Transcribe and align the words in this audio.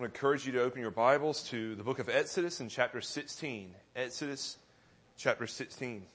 I 0.00 0.02
want 0.02 0.14
to 0.14 0.18
encourage 0.18 0.46
you 0.46 0.52
to 0.52 0.62
open 0.62 0.80
your 0.80 0.90
Bibles 0.90 1.42
to 1.50 1.74
the 1.74 1.82
book 1.82 1.98
of 1.98 2.08
Exodus 2.08 2.58
in 2.62 2.70
chapter 2.70 3.02
16. 3.02 3.74
Exodus 3.94 4.56
chapter 5.18 5.46
16. 5.46 6.06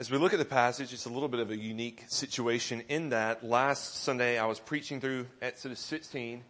As 0.00 0.10
we 0.10 0.18
look 0.18 0.32
at 0.32 0.40
the 0.40 0.44
passage, 0.44 0.92
it's 0.92 1.06
a 1.06 1.10
little 1.10 1.28
bit 1.28 1.38
of 1.38 1.52
a 1.52 1.56
unique 1.56 2.02
situation 2.08 2.82
in 2.88 3.10
that 3.10 3.44
last 3.44 4.02
Sunday 4.02 4.36
I 4.36 4.46
was 4.46 4.58
preaching 4.58 5.00
through 5.00 5.28
Exodus 5.40 5.78
16 5.78 6.42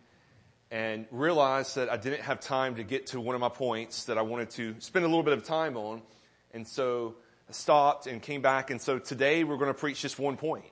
and 0.70 1.06
realized 1.10 1.76
that 1.76 1.90
I 1.90 1.96
didn't 1.96 2.22
have 2.22 2.40
time 2.40 2.76
to 2.76 2.82
get 2.84 3.08
to 3.08 3.20
one 3.20 3.34
of 3.34 3.40
my 3.40 3.48
points 3.48 4.04
that 4.04 4.18
I 4.18 4.22
wanted 4.22 4.50
to 4.50 4.74
spend 4.80 5.04
a 5.04 5.08
little 5.08 5.22
bit 5.22 5.32
of 5.32 5.44
time 5.44 5.76
on. 5.76 6.02
And 6.52 6.66
so 6.66 7.14
I 7.48 7.52
stopped 7.52 8.06
and 8.06 8.20
came 8.20 8.42
back. 8.42 8.70
And 8.70 8.80
so 8.80 8.98
today 8.98 9.44
we're 9.44 9.58
going 9.58 9.72
to 9.72 9.78
preach 9.78 10.00
just 10.00 10.18
one 10.18 10.36
point. 10.36 10.64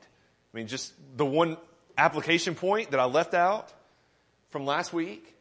I 0.52 0.56
mean, 0.56 0.66
just 0.66 0.92
the 1.16 1.26
one 1.26 1.56
application 1.96 2.54
point 2.54 2.90
that 2.90 3.00
I 3.00 3.04
left 3.04 3.34
out 3.34 3.72
from 4.50 4.66
last 4.66 4.92
week. 4.92 5.32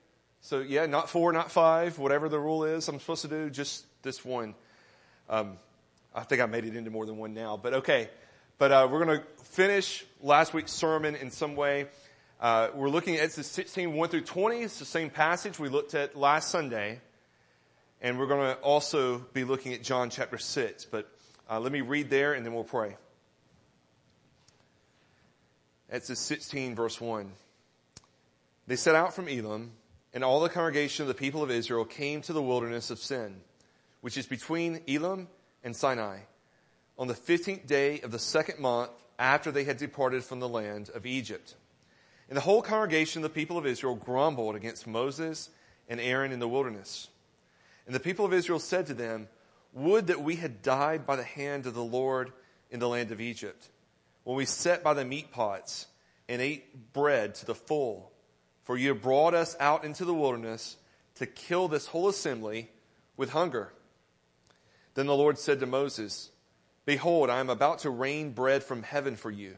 So 0.41 0.59
yeah, 0.59 0.85
not 0.85 1.09
four, 1.09 1.31
not 1.31 1.51
five, 1.51 1.97
whatever 1.97 2.29
the 2.29 2.39
rule 2.39 2.65
is 2.65 2.87
I'm 2.87 2.99
supposed 2.99 3.23
to 3.23 3.27
do, 3.27 3.49
just 3.49 3.85
this 4.03 4.23
one. 4.23 4.55
Um, 5.29 5.57
I 6.13 6.23
think 6.23 6.41
I 6.41 6.45
made 6.45 6.65
it 6.65 6.75
into 6.75 6.91
more 6.91 7.05
than 7.05 7.17
one 7.17 7.33
now, 7.33 7.57
but 7.57 7.73
okay. 7.75 8.09
But 8.59 8.71
uh, 8.71 8.87
we're 8.91 9.03
going 9.03 9.19
to 9.19 9.25
finish 9.45 10.05
last 10.21 10.53
week's 10.53 10.71
sermon 10.71 11.15
in 11.15 11.31
some 11.31 11.55
way. 11.55 11.87
Uh, 12.43 12.69
we're 12.75 12.89
looking 12.89 13.15
at 13.15 13.21
Exodus 13.21 13.47
16, 13.51 13.93
1 13.93 14.09
through 14.09 14.19
20. 14.19 14.63
It's 14.63 14.77
the 14.77 14.83
same 14.83 15.09
passage 15.09 15.59
we 15.59 15.69
looked 15.69 15.93
at 15.93 16.17
last 16.17 16.49
Sunday. 16.49 16.99
And 18.01 18.19
we're 18.19 18.27
going 18.27 18.53
to 18.53 18.61
also 18.61 19.19
be 19.31 19.45
looking 19.45 19.73
at 19.73 19.81
John 19.81 20.09
chapter 20.09 20.37
6. 20.37 20.83
But 20.83 21.09
uh, 21.49 21.61
let 21.61 21.71
me 21.71 21.79
read 21.79 22.09
there 22.09 22.33
and 22.33 22.45
then 22.45 22.53
we'll 22.53 22.65
pray. 22.65 22.97
Exodus 25.89 26.19
16, 26.19 26.75
verse 26.75 26.99
1. 26.99 27.31
They 28.67 28.75
set 28.75 28.93
out 28.93 29.13
from 29.13 29.29
Elim, 29.29 29.71
and 30.13 30.21
all 30.21 30.41
the 30.41 30.49
congregation 30.49 31.03
of 31.03 31.07
the 31.07 31.13
people 31.13 31.43
of 31.43 31.51
Israel 31.51 31.85
came 31.85 32.19
to 32.23 32.33
the 32.33 32.43
wilderness 32.43 32.91
of 32.91 32.99
Sin, 32.99 33.37
which 34.01 34.17
is 34.17 34.25
between 34.25 34.81
Elim 34.85 35.29
and 35.63 35.73
Sinai, 35.73 36.17
on 36.99 37.07
the 37.07 37.13
15th 37.13 37.67
day 37.67 38.01
of 38.01 38.11
the 38.11 38.19
second 38.19 38.59
month 38.59 38.91
after 39.17 39.49
they 39.49 39.63
had 39.63 39.77
departed 39.77 40.25
from 40.25 40.41
the 40.41 40.49
land 40.49 40.89
of 40.93 41.05
Egypt. 41.05 41.55
And 42.29 42.37
the 42.37 42.41
whole 42.41 42.61
congregation 42.61 43.23
of 43.23 43.29
the 43.29 43.35
people 43.35 43.57
of 43.57 43.65
Israel 43.65 43.95
grumbled 43.95 44.55
against 44.55 44.87
Moses 44.87 45.49
and 45.87 45.99
Aaron 45.99 46.31
in 46.31 46.39
the 46.39 46.47
wilderness. 46.47 47.09
And 47.85 47.93
the 47.93 47.99
people 47.99 48.25
of 48.25 48.33
Israel 48.33 48.59
said 48.59 48.87
to 48.87 48.93
them, 48.93 49.27
Would 49.73 50.07
that 50.07 50.21
we 50.21 50.35
had 50.37 50.61
died 50.61 51.05
by 51.05 51.15
the 51.15 51.23
hand 51.23 51.65
of 51.65 51.73
the 51.73 51.83
Lord 51.83 52.31
in 52.71 52.79
the 52.79 52.89
land 52.89 53.11
of 53.11 53.21
Egypt, 53.21 53.69
when 54.23 54.35
we 54.35 54.45
sat 54.45 54.83
by 54.83 54.93
the 54.93 55.05
meat 55.05 55.31
pots 55.31 55.87
and 56.27 56.41
ate 56.41 56.93
bread 56.93 57.35
to 57.35 57.45
the 57.45 57.55
full. 57.55 58.11
For 58.63 58.77
you 58.77 58.89
have 58.89 59.01
brought 59.01 59.33
us 59.33 59.55
out 59.59 59.83
into 59.83 60.05
the 60.05 60.13
wilderness 60.13 60.77
to 61.15 61.25
kill 61.25 61.67
this 61.67 61.87
whole 61.87 62.07
assembly 62.07 62.71
with 63.17 63.31
hunger. 63.31 63.73
Then 64.95 65.05
the 65.05 65.15
Lord 65.15 65.37
said 65.37 65.59
to 65.59 65.65
Moses, 65.65 66.31
Behold, 66.85 67.29
I 67.29 67.39
am 67.39 67.49
about 67.49 67.79
to 67.79 67.89
rain 67.89 68.31
bread 68.31 68.63
from 68.63 68.83
heaven 68.83 69.15
for 69.15 69.31
you. 69.31 69.57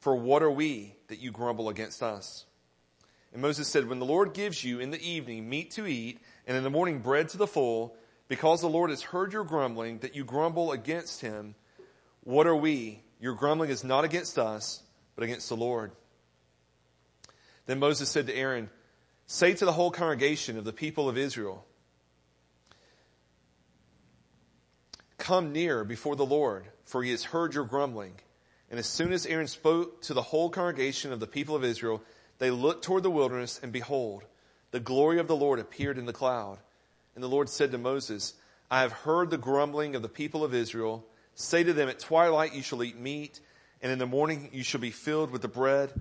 for 0.00 0.14
what 0.16 0.42
are 0.42 0.50
we 0.50 0.94
that 1.08 1.20
you 1.20 1.30
grumble 1.30 1.68
against 1.68 2.02
us? 2.02 2.46
And 3.32 3.42
Moses 3.42 3.68
said, 3.68 3.88
When 3.88 3.98
the 3.98 4.06
Lord 4.06 4.34
gives 4.34 4.64
you 4.64 4.80
in 4.80 4.90
the 4.90 5.00
evening 5.00 5.48
meat 5.48 5.72
to 5.72 5.86
eat, 5.86 6.20
and 6.46 6.56
in 6.56 6.64
the 6.64 6.70
morning 6.70 7.00
bread 7.00 7.28
to 7.30 7.36
the 7.36 7.46
full, 7.46 7.94
because 8.28 8.60
the 8.60 8.68
Lord 8.68 8.90
has 8.90 9.02
heard 9.02 9.32
your 9.32 9.44
grumbling, 9.44 9.98
that 9.98 10.16
you 10.16 10.24
grumble 10.24 10.72
against 10.72 11.20
him, 11.20 11.54
what 12.24 12.46
are 12.46 12.56
we? 12.56 13.02
Your 13.20 13.34
grumbling 13.34 13.70
is 13.70 13.84
not 13.84 14.04
against 14.04 14.38
us, 14.38 14.82
but 15.14 15.24
against 15.24 15.48
the 15.48 15.56
Lord. 15.56 15.92
Then 17.66 17.78
Moses 17.78 18.08
said 18.08 18.26
to 18.26 18.34
Aaron, 18.34 18.70
Say 19.26 19.54
to 19.54 19.64
the 19.64 19.72
whole 19.72 19.90
congregation 19.90 20.58
of 20.58 20.64
the 20.64 20.72
people 20.72 21.08
of 21.08 21.16
Israel, 21.16 21.64
Come 25.18 25.52
near 25.52 25.84
before 25.84 26.16
the 26.16 26.26
Lord, 26.26 26.64
for 26.84 27.02
he 27.02 27.10
has 27.10 27.22
heard 27.22 27.54
your 27.54 27.64
grumbling. 27.64 28.14
And 28.70 28.78
as 28.78 28.86
soon 28.86 29.12
as 29.12 29.26
Aaron 29.26 29.48
spoke 29.48 30.02
to 30.02 30.14
the 30.14 30.22
whole 30.22 30.48
congregation 30.48 31.12
of 31.12 31.20
the 31.20 31.26
people 31.26 31.56
of 31.56 31.64
Israel, 31.64 32.02
they 32.38 32.50
looked 32.50 32.84
toward 32.84 33.02
the 33.02 33.10
wilderness, 33.10 33.58
and 33.62 33.72
behold, 33.72 34.24
the 34.70 34.80
glory 34.80 35.18
of 35.18 35.26
the 35.26 35.36
Lord 35.36 35.58
appeared 35.58 35.98
in 35.98 36.06
the 36.06 36.12
cloud. 36.12 36.58
And 37.14 37.24
the 37.24 37.28
Lord 37.28 37.48
said 37.48 37.72
to 37.72 37.78
Moses, 37.78 38.34
I 38.70 38.82
have 38.82 38.92
heard 38.92 39.30
the 39.30 39.38
grumbling 39.38 39.96
of 39.96 40.02
the 40.02 40.08
people 40.08 40.44
of 40.44 40.54
Israel. 40.54 41.04
Say 41.34 41.64
to 41.64 41.72
them, 41.72 41.88
at 41.88 41.98
twilight 41.98 42.54
you 42.54 42.62
shall 42.62 42.84
eat 42.84 42.98
meat, 42.98 43.40
and 43.82 43.90
in 43.90 43.98
the 43.98 44.06
morning 44.06 44.50
you 44.52 44.62
shall 44.62 44.80
be 44.80 44.92
filled 44.92 45.32
with 45.32 45.42
the 45.42 45.48
bread, 45.48 45.92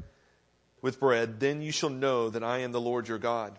with 0.81 0.99
bread. 0.99 1.39
Then 1.39 1.63
you 1.63 1.71
shall 1.71 1.89
know 1.89 2.29
that 2.29 2.43
I 2.43 2.59
am 2.59 2.71
the 2.71 2.79
Lord 2.79 3.07
your 3.07 3.17
God. 3.17 3.57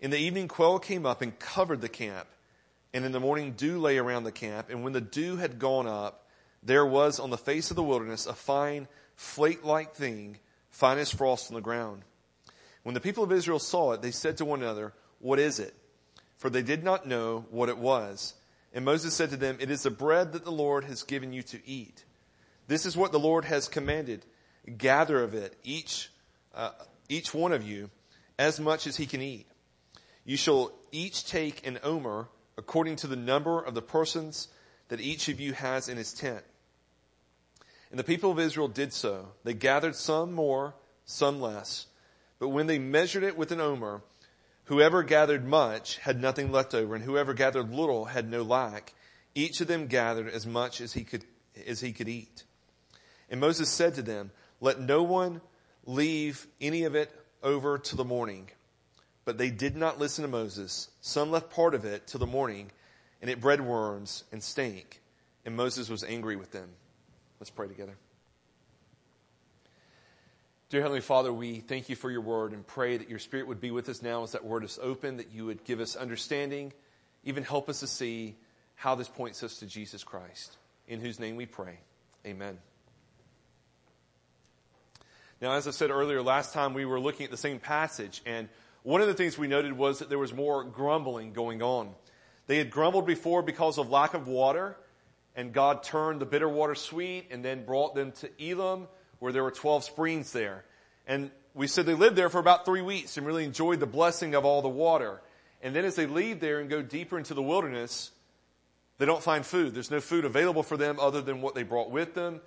In 0.00 0.10
the 0.10 0.18
evening 0.18 0.48
quail 0.48 0.78
came 0.78 1.04
up 1.04 1.20
and 1.20 1.38
covered 1.38 1.82
the 1.82 1.88
camp, 1.88 2.26
and 2.94 3.04
in 3.04 3.12
the 3.12 3.20
morning 3.20 3.52
dew 3.52 3.78
lay 3.78 3.98
around 3.98 4.24
the 4.24 4.32
camp. 4.32 4.70
And 4.70 4.82
when 4.82 4.94
the 4.94 5.00
dew 5.02 5.36
had 5.36 5.58
gone 5.58 5.86
up, 5.86 6.25
there 6.66 6.84
was 6.84 7.20
on 7.20 7.30
the 7.30 7.38
face 7.38 7.70
of 7.70 7.76
the 7.76 7.82
wilderness 7.82 8.26
a 8.26 8.34
fine, 8.34 8.88
flake 9.14 9.64
like 9.64 9.94
thing, 9.94 10.38
fine 10.70 10.98
as 10.98 11.12
frost 11.12 11.50
on 11.50 11.54
the 11.54 11.60
ground. 11.60 12.02
When 12.82 12.94
the 12.94 13.00
people 13.00 13.24
of 13.24 13.32
Israel 13.32 13.58
saw 13.58 13.92
it, 13.92 14.02
they 14.02 14.10
said 14.10 14.36
to 14.38 14.44
one 14.44 14.62
another, 14.62 14.92
What 15.20 15.38
is 15.38 15.58
it? 15.58 15.74
For 16.36 16.50
they 16.50 16.62
did 16.62 16.84
not 16.84 17.06
know 17.06 17.46
what 17.50 17.68
it 17.68 17.78
was. 17.78 18.34
And 18.72 18.84
Moses 18.84 19.14
said 19.14 19.30
to 19.30 19.36
them, 19.36 19.56
It 19.60 19.70
is 19.70 19.84
the 19.84 19.90
bread 19.90 20.32
that 20.32 20.44
the 20.44 20.52
Lord 20.52 20.84
has 20.84 21.02
given 21.02 21.32
you 21.32 21.42
to 21.44 21.60
eat. 21.66 22.04
This 22.66 22.84
is 22.84 22.96
what 22.96 23.12
the 23.12 23.18
Lord 23.18 23.44
has 23.44 23.68
commanded. 23.68 24.24
Gather 24.76 25.22
of 25.22 25.34
it, 25.34 25.56
each, 25.62 26.10
uh, 26.54 26.72
each 27.08 27.32
one 27.32 27.52
of 27.52 27.62
you, 27.62 27.90
as 28.38 28.58
much 28.58 28.88
as 28.88 28.96
he 28.96 29.06
can 29.06 29.22
eat. 29.22 29.46
You 30.24 30.36
shall 30.36 30.72
each 30.90 31.26
take 31.26 31.64
an 31.64 31.78
omer 31.84 32.28
according 32.58 32.96
to 32.96 33.06
the 33.06 33.16
number 33.16 33.60
of 33.60 33.74
the 33.74 33.82
persons 33.82 34.48
that 34.88 35.00
each 35.00 35.28
of 35.28 35.38
you 35.40 35.52
has 35.52 35.88
in 35.88 35.96
his 35.96 36.12
tent. 36.12 36.44
And 37.96 38.04
the 38.04 38.14
people 38.14 38.30
of 38.30 38.38
Israel 38.38 38.68
did 38.68 38.92
so. 38.92 39.28
They 39.42 39.54
gathered 39.54 39.96
some 39.96 40.30
more, 40.34 40.74
some 41.06 41.40
less. 41.40 41.86
But 42.38 42.50
when 42.50 42.66
they 42.66 42.78
measured 42.78 43.22
it 43.22 43.38
with 43.38 43.52
an 43.52 43.60
omer, 43.62 44.02
whoever 44.64 45.02
gathered 45.02 45.46
much 45.46 45.96
had 45.96 46.20
nothing 46.20 46.52
left 46.52 46.74
over, 46.74 46.94
and 46.94 47.02
whoever 47.02 47.32
gathered 47.32 47.70
little 47.70 48.04
had 48.04 48.30
no 48.30 48.42
lack. 48.42 48.92
Each 49.34 49.62
of 49.62 49.66
them 49.68 49.86
gathered 49.86 50.28
as 50.28 50.46
much 50.46 50.82
as 50.82 50.92
he 50.92 51.04
could, 51.04 51.24
as 51.66 51.80
he 51.80 51.92
could 51.92 52.06
eat. 52.06 52.44
And 53.30 53.40
Moses 53.40 53.70
said 53.70 53.94
to 53.94 54.02
them, 54.02 54.30
let 54.60 54.78
no 54.78 55.02
one 55.02 55.40
leave 55.86 56.46
any 56.60 56.84
of 56.84 56.94
it 56.94 57.10
over 57.42 57.78
to 57.78 57.96
the 57.96 58.04
morning. 58.04 58.50
But 59.24 59.38
they 59.38 59.48
did 59.48 59.74
not 59.74 59.98
listen 59.98 60.20
to 60.20 60.28
Moses. 60.28 60.90
Some 61.00 61.30
left 61.30 61.48
part 61.48 61.74
of 61.74 61.86
it 61.86 62.06
till 62.06 62.20
the 62.20 62.26
morning, 62.26 62.72
and 63.22 63.30
it 63.30 63.40
bred 63.40 63.62
worms 63.62 64.24
and 64.32 64.42
stank. 64.42 65.00
And 65.46 65.56
Moses 65.56 65.88
was 65.88 66.04
angry 66.04 66.36
with 66.36 66.50
them. 66.50 66.68
Let's 67.40 67.50
pray 67.50 67.68
together. 67.68 67.96
Dear 70.68 70.82
Heavenly 70.82 71.00
Father, 71.00 71.32
we 71.32 71.60
thank 71.60 71.88
you 71.88 71.96
for 71.96 72.10
your 72.10 72.22
word 72.22 72.52
and 72.52 72.66
pray 72.66 72.96
that 72.96 73.08
your 73.08 73.18
spirit 73.18 73.46
would 73.46 73.60
be 73.60 73.70
with 73.70 73.88
us 73.88 74.02
now 74.02 74.24
as 74.24 74.32
that 74.32 74.44
word 74.44 74.64
is 74.64 74.80
open, 74.82 75.18
that 75.18 75.32
you 75.32 75.46
would 75.46 75.62
give 75.64 75.80
us 75.80 75.94
understanding, 75.94 76.72
even 77.24 77.44
help 77.44 77.68
us 77.68 77.80
to 77.80 77.86
see 77.86 78.36
how 78.74 78.94
this 78.94 79.08
points 79.08 79.42
us 79.42 79.58
to 79.58 79.66
Jesus 79.66 80.02
Christ, 80.02 80.56
in 80.88 81.00
whose 81.00 81.20
name 81.20 81.36
we 81.36 81.46
pray. 81.46 81.78
Amen. 82.26 82.58
Now, 85.40 85.52
as 85.52 85.68
I 85.68 85.70
said 85.70 85.90
earlier, 85.90 86.22
last 86.22 86.52
time 86.52 86.74
we 86.74 86.84
were 86.84 86.98
looking 86.98 87.24
at 87.24 87.30
the 87.30 87.36
same 87.36 87.60
passage, 87.60 88.22
and 88.26 88.48
one 88.82 89.00
of 89.00 89.06
the 89.06 89.14
things 89.14 89.36
we 89.36 89.48
noted 89.48 89.72
was 89.72 89.98
that 89.98 90.08
there 90.08 90.18
was 90.18 90.32
more 90.32 90.64
grumbling 90.64 91.32
going 91.32 91.62
on. 91.62 91.94
They 92.46 92.58
had 92.58 92.70
grumbled 92.70 93.06
before 93.06 93.42
because 93.42 93.78
of 93.78 93.90
lack 93.90 94.14
of 94.14 94.26
water, 94.26 94.76
and 95.36 95.52
God 95.52 95.84
turned 95.84 96.20
the 96.20 96.26
bitter 96.26 96.48
water 96.48 96.74
sweet 96.74 97.28
and 97.30 97.44
then 97.44 97.64
brought 97.64 97.94
them 97.94 98.10
to 98.12 98.30
Elim 98.42 98.88
where 99.20 99.32
there 99.32 99.44
were 99.44 99.50
12 99.50 99.84
springs 99.84 100.32
there. 100.32 100.64
And 101.06 101.30
we 101.54 101.68
said 101.68 101.86
they 101.86 101.94
lived 101.94 102.16
there 102.16 102.28
for 102.28 102.38
about 102.38 102.64
three 102.64 102.82
weeks 102.82 103.16
and 103.16 103.26
really 103.26 103.44
enjoyed 103.44 103.78
the 103.78 103.86
blessing 103.86 104.34
of 104.34 104.44
all 104.44 104.62
the 104.62 104.68
water. 104.68 105.22
And 105.62 105.76
then 105.76 105.84
as 105.84 105.94
they 105.94 106.06
leave 106.06 106.40
there 106.40 106.58
and 106.60 106.68
go 106.68 106.82
deeper 106.82 107.16
into 107.16 107.34
the 107.34 107.42
wilderness, 107.42 108.10
They 108.98 109.06
don't 109.06 109.22
find 109.22 109.44
food. 109.44 109.74
There's 109.74 109.90
no 109.90 110.00
food 110.00 110.24
available 110.24 110.62
for 110.62 110.76
them 110.76 110.98
other 110.98 111.20
than 111.20 111.42
what 111.42 111.54
they 111.54 111.62
brought 111.62 111.90
with 111.90 112.14
them. 112.14 112.40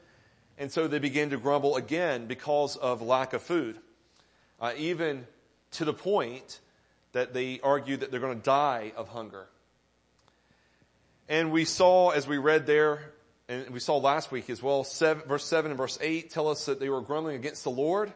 And 0.57 0.71
so 0.71 0.87
they 0.87 0.99
begin 0.99 1.29
to 1.29 1.37
grumble 1.37 1.75
again 1.75 2.25
because 2.25 2.75
of 2.75 3.01
lack 3.01 3.33
of 3.33 3.41
food. 3.41 3.77
Uh, 4.59 4.73
even 4.77 5.25
to 5.71 5.85
the 5.85 5.93
point 5.93 6.59
that 7.11 7.33
they 7.33 7.59
argue 7.61 7.97
that 7.97 8.11
they're 8.11 8.19
going 8.19 8.37
to 8.37 8.43
die 8.43 8.91
of 8.95 9.09
hunger. 9.09 9.47
And 11.29 11.51
we 11.51 11.63
saw, 11.63 12.09
as 12.09 12.27
we 12.27 12.39
read 12.39 12.65
there, 12.65 13.13
and 13.47 13.69
we 13.69 13.79
saw 13.79 13.97
last 13.97 14.31
week 14.31 14.49
as 14.49 14.63
well, 14.63 14.83
seven, 14.83 15.27
verse 15.27 15.45
7 15.45 15.69
and 15.69 15.77
verse 15.77 15.99
8 16.01 16.31
tell 16.31 16.47
us 16.47 16.65
that 16.65 16.79
they 16.79 16.89
were 16.89 17.01
grumbling 17.01 17.35
against 17.35 17.63
the 17.63 17.69
Lord. 17.69 18.11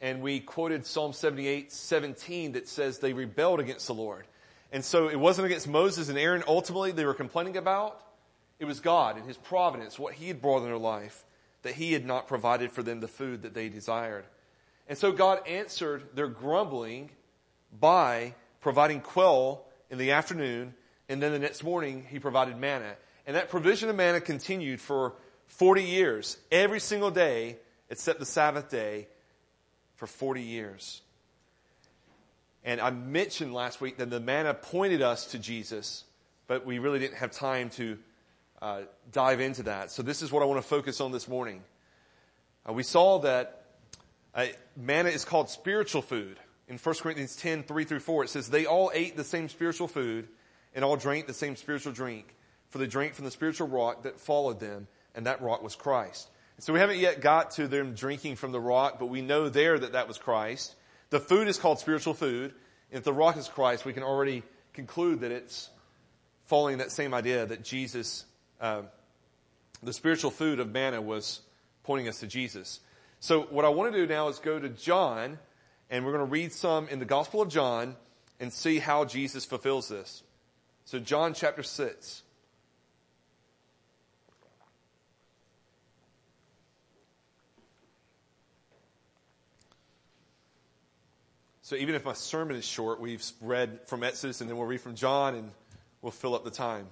And 0.00 0.22
we 0.22 0.38
quoted 0.38 0.86
Psalm 0.86 1.12
78, 1.12 1.72
17 1.72 2.52
that 2.52 2.68
says 2.68 3.00
they 3.00 3.12
rebelled 3.12 3.58
against 3.58 3.88
the 3.88 3.94
Lord. 3.94 4.24
And 4.70 4.84
so 4.84 5.08
it 5.08 5.18
wasn't 5.18 5.46
against 5.46 5.66
Moses 5.66 6.08
and 6.08 6.16
Aaron 6.16 6.44
ultimately 6.46 6.92
they 6.92 7.04
were 7.04 7.12
complaining 7.12 7.56
about. 7.56 8.00
It 8.60 8.66
was 8.66 8.78
God 8.78 9.16
and 9.16 9.26
His 9.26 9.36
providence, 9.36 9.98
what 9.98 10.14
He 10.14 10.28
had 10.28 10.40
brought 10.40 10.58
in 10.58 10.64
their 10.64 10.78
life, 10.78 11.24
that 11.62 11.74
He 11.74 11.92
had 11.92 12.06
not 12.06 12.28
provided 12.28 12.70
for 12.70 12.84
them 12.84 13.00
the 13.00 13.08
food 13.08 13.42
that 13.42 13.52
they 13.52 13.68
desired. 13.68 14.24
And 14.88 14.96
so 14.96 15.10
God 15.10 15.40
answered 15.48 16.04
their 16.14 16.28
grumbling 16.28 17.10
by 17.80 18.34
providing 18.60 19.00
quail 19.00 19.64
in 19.90 19.98
the 19.98 20.12
afternoon, 20.12 20.74
and 21.08 21.22
then 21.22 21.32
the 21.32 21.38
next 21.38 21.62
morning 21.62 22.06
he 22.08 22.18
provided 22.18 22.56
manna. 22.56 22.94
And 23.26 23.36
that 23.36 23.50
provision 23.50 23.88
of 23.88 23.96
manna 23.96 24.20
continued 24.20 24.80
for 24.80 25.14
40 25.46 25.84
years, 25.84 26.38
every 26.50 26.80
single 26.80 27.10
day 27.10 27.58
except 27.90 28.18
the 28.18 28.26
Sabbath 28.26 28.70
day 28.70 29.06
for 29.96 30.06
40 30.06 30.42
years. 30.42 31.02
And 32.64 32.80
I 32.80 32.90
mentioned 32.90 33.52
last 33.52 33.80
week 33.80 33.98
that 33.98 34.08
the 34.08 34.20
manna 34.20 34.54
pointed 34.54 35.02
us 35.02 35.26
to 35.32 35.38
Jesus, 35.38 36.04
but 36.46 36.64
we 36.64 36.78
really 36.78 36.98
didn't 36.98 37.16
have 37.16 37.32
time 37.32 37.70
to 37.70 37.98
uh, 38.62 38.80
dive 39.10 39.40
into 39.40 39.64
that. 39.64 39.90
So 39.90 40.02
this 40.02 40.22
is 40.22 40.32
what 40.32 40.42
I 40.42 40.46
want 40.46 40.62
to 40.62 40.66
focus 40.66 41.00
on 41.00 41.12
this 41.12 41.28
morning. 41.28 41.62
Uh, 42.68 42.72
we 42.72 42.82
saw 42.82 43.18
that 43.20 43.64
uh, 44.34 44.46
manna 44.76 45.10
is 45.10 45.24
called 45.24 45.50
spiritual 45.50 46.02
food 46.02 46.38
in 46.72 46.78
1 46.78 46.94
Corinthians 46.96 47.36
10, 47.36 47.64
3 47.64 47.84
through 47.84 48.00
4, 48.00 48.24
it 48.24 48.30
says, 48.30 48.48
They 48.48 48.64
all 48.64 48.90
ate 48.94 49.16
the 49.16 49.24
same 49.24 49.48
spiritual 49.50 49.88
food 49.88 50.28
and 50.74 50.84
all 50.84 50.96
drank 50.96 51.26
the 51.26 51.34
same 51.34 51.56
spiritual 51.56 51.92
drink, 51.92 52.34
for 52.68 52.78
they 52.78 52.86
drank 52.86 53.14
from 53.14 53.24
the 53.24 53.30
spiritual 53.30 53.68
rock 53.68 54.02
that 54.02 54.20
followed 54.20 54.60
them, 54.60 54.86
and 55.14 55.26
that 55.26 55.42
rock 55.42 55.62
was 55.62 55.74
Christ. 55.76 56.28
So 56.58 56.72
we 56.72 56.78
haven't 56.78 56.98
yet 56.98 57.20
got 57.20 57.52
to 57.52 57.66
them 57.66 57.94
drinking 57.94 58.36
from 58.36 58.52
the 58.52 58.60
rock, 58.60 58.98
but 58.98 59.06
we 59.06 59.20
know 59.20 59.48
there 59.48 59.78
that 59.78 59.92
that 59.92 60.06
was 60.06 60.18
Christ. 60.18 60.74
The 61.10 61.18
food 61.20 61.48
is 61.48 61.58
called 61.58 61.80
spiritual 61.80 62.14
food. 62.14 62.54
If 62.90 63.04
the 63.04 63.12
rock 63.12 63.36
is 63.36 63.48
Christ, 63.48 63.84
we 63.84 63.92
can 63.92 64.02
already 64.02 64.42
conclude 64.72 65.20
that 65.20 65.30
it's 65.30 65.70
following 66.46 66.78
that 66.78 66.92
same 66.92 67.14
idea 67.14 67.46
that 67.46 67.64
Jesus, 67.64 68.24
uh, 68.60 68.82
the 69.82 69.92
spiritual 69.92 70.30
food 70.30 70.60
of 70.60 70.70
manna 70.70 71.00
was 71.00 71.40
pointing 71.82 72.08
us 72.08 72.20
to 72.20 72.26
Jesus. 72.26 72.80
So 73.20 73.42
what 73.42 73.64
I 73.64 73.68
want 73.70 73.92
to 73.92 73.98
do 73.98 74.06
now 74.06 74.28
is 74.28 74.38
go 74.38 74.58
to 74.58 74.68
John 74.68 75.38
and 75.90 76.04
we're 76.04 76.12
going 76.12 76.24
to 76.24 76.30
read 76.30 76.52
some 76.52 76.88
in 76.88 76.98
the 76.98 77.04
Gospel 77.04 77.42
of 77.42 77.48
John 77.48 77.96
and 78.40 78.52
see 78.52 78.78
how 78.78 79.04
Jesus 79.04 79.44
fulfills 79.44 79.88
this. 79.88 80.22
So, 80.92 80.98
John 80.98 81.32
chapter 81.32 81.62
6. 81.62 82.22
So, 91.62 91.76
even 91.76 91.94
if 91.94 92.04
my 92.04 92.12
sermon 92.12 92.56
is 92.56 92.66
short, 92.66 93.00
we've 93.00 93.24
read 93.40 93.80
from 93.86 94.04
Exodus 94.04 94.42
and 94.42 94.50
then 94.50 94.58
we'll 94.58 94.66
read 94.66 94.82
from 94.82 94.94
John 94.94 95.34
and 95.34 95.50
we'll 96.02 96.12
fill 96.12 96.34
up 96.34 96.44
the 96.44 96.50
time. 96.50 96.86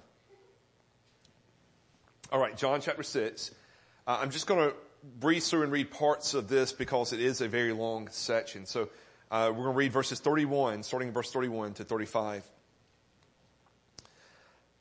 All 2.31 2.39
right, 2.39 2.57
John 2.57 2.81
chapter 2.81 3.03
6. 3.03 3.51
Uh, 4.07 4.17
I'm 4.19 4.31
just 4.31 4.47
going 4.47 4.67
to 4.67 4.75
breeze 5.19 5.47
through 5.47 5.61
and 5.61 5.71
read 5.71 5.91
parts 5.91 6.33
of 6.33 6.47
this 6.47 6.73
because 6.73 7.13
it 7.13 7.19
is 7.19 7.41
a 7.41 7.47
very 7.47 7.71
long 7.71 8.07
section. 8.09 8.65
So 8.65 8.89
uh, 9.29 9.49
we're 9.55 9.65
going 9.65 9.73
to 9.73 9.77
read 9.77 9.91
verses 9.91 10.19
31, 10.19 10.81
starting 10.81 11.09
in 11.09 11.13
verse 11.13 11.31
31 11.31 11.75
to 11.75 11.83
35. 11.83 12.43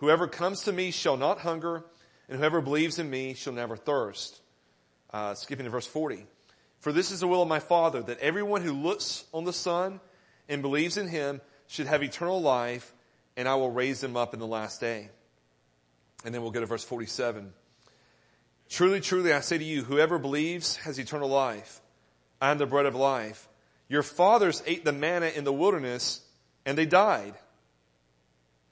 Whoever 0.00 0.26
comes 0.26 0.62
to 0.62 0.72
me 0.72 0.90
shall 0.90 1.16
not 1.16 1.40
hunger, 1.40 1.84
and 2.28 2.38
whoever 2.38 2.60
believes 2.60 2.98
in 2.98 3.08
me 3.08 3.34
shall 3.34 3.52
never 3.52 3.76
thirst. 3.76 4.40
Uh, 5.12 5.34
skipping 5.34 5.64
to 5.64 5.70
verse 5.70 5.86
40. 5.86 6.26
For 6.78 6.92
this 6.92 7.10
is 7.10 7.20
the 7.20 7.28
will 7.28 7.42
of 7.42 7.48
my 7.48 7.60
Father, 7.60 8.02
that 8.02 8.18
everyone 8.20 8.62
who 8.62 8.72
looks 8.72 9.24
on 9.34 9.44
the 9.44 9.52
Son 9.52 10.00
and 10.48 10.62
believes 10.62 10.96
in 10.96 11.08
him 11.08 11.42
should 11.66 11.86
have 11.86 12.02
eternal 12.02 12.40
life, 12.40 12.94
and 13.36 13.46
I 13.46 13.56
will 13.56 13.70
raise 13.70 14.00
them 14.00 14.16
up 14.16 14.32
in 14.32 14.40
the 14.40 14.46
last 14.46 14.80
day. 14.80 15.10
And 16.24 16.34
then 16.34 16.40
we'll 16.40 16.50
go 16.50 16.60
to 16.60 16.66
verse 16.66 16.84
47. 16.84 17.52
Truly, 18.70 19.00
truly, 19.00 19.32
I 19.34 19.40
say 19.40 19.58
to 19.58 19.64
you, 19.64 19.82
whoever 19.82 20.18
believes 20.18 20.76
has 20.76 20.98
eternal 20.98 21.28
life. 21.28 21.80
I 22.40 22.50
am 22.50 22.58
the 22.58 22.66
bread 22.66 22.86
of 22.86 22.94
life. 22.94 23.48
Your 23.88 24.02
fathers 24.02 24.62
ate 24.64 24.84
the 24.84 24.92
manna 24.92 25.26
in 25.26 25.44
the 25.44 25.52
wilderness 25.52 26.22
and 26.64 26.78
they 26.78 26.86
died. 26.86 27.34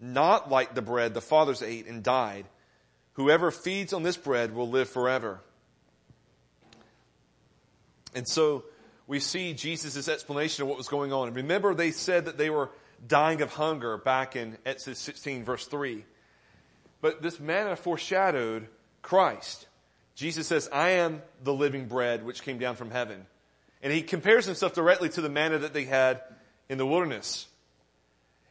not 0.00 0.50
like 0.50 0.74
the 0.74 0.82
bread 0.82 1.14
the 1.14 1.20
fathers 1.20 1.62
ate 1.62 1.86
and 1.86 2.02
died. 2.02 2.46
Whoever 3.14 3.50
feeds 3.50 3.92
on 3.92 4.02
this 4.02 4.16
bread 4.16 4.54
will 4.54 4.68
live 4.68 4.88
forever. 4.88 5.40
And 8.14 8.28
so 8.28 8.64
we 9.06 9.20
see 9.20 9.52
Jesus' 9.54 10.08
explanation 10.08 10.62
of 10.62 10.68
what 10.68 10.78
was 10.78 10.88
going 10.88 11.12
on. 11.12 11.32
Remember, 11.34 11.74
they 11.74 11.90
said 11.90 12.26
that 12.26 12.38
they 12.38 12.50
were 12.50 12.70
dying 13.06 13.42
of 13.42 13.52
hunger 13.52 13.96
back 13.98 14.36
in 14.36 14.56
Exodus 14.64 14.98
16, 15.00 15.44
verse 15.44 15.66
3. 15.66 16.04
But 17.00 17.22
this 17.22 17.38
manna 17.38 17.76
foreshadowed 17.76 18.68
Christ. 19.02 19.66
Jesus 20.14 20.46
says, 20.46 20.68
I 20.72 20.90
am 20.90 21.22
the 21.42 21.52
living 21.52 21.88
bread 21.88 22.24
which 22.24 22.42
came 22.42 22.58
down 22.58 22.76
from 22.76 22.90
heaven. 22.90 23.26
And 23.82 23.92
he 23.92 24.02
compares 24.02 24.46
himself 24.46 24.74
directly 24.74 25.10
to 25.10 25.20
the 25.20 25.28
manna 25.28 25.58
that 25.58 25.74
they 25.74 25.84
had 25.84 26.22
in 26.68 26.78
the 26.78 26.86
wilderness. 26.86 27.46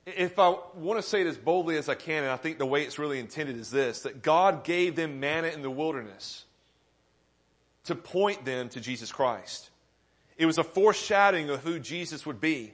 If 0.06 0.38
I 0.38 0.56
want 0.76 1.02
to 1.02 1.08
say 1.08 1.22
it 1.22 1.28
as 1.28 1.38
boldly 1.38 1.78
as 1.78 1.90
I 1.90 1.96
can, 1.96 2.24
and 2.24 2.32
I 2.32 2.38
think 2.38 2.60
the 2.60 2.66
way 2.66 2.84
it's 2.84 3.00
really 3.00 3.20
intended 3.20 3.58
is 3.58 3.72
this, 3.72 4.02
that 4.02 4.22
God 4.22 4.64
gave 4.64 4.96
them 4.96 5.20
manna 5.20 5.48
in 5.48 5.64
the 5.64 5.70
wilderness 5.70 6.46
to 7.86 7.96
point 7.96 8.46
them 8.46 8.70
to 8.70 8.80
Jesus 8.80 9.12
Christ. 9.12 9.70
It 10.38 10.46
was 10.46 10.58
a 10.58 10.64
foreshadowing 10.64 11.50
of 11.50 11.64
who 11.64 11.80
Jesus 11.80 12.26
would 12.26 12.40
be. 12.40 12.74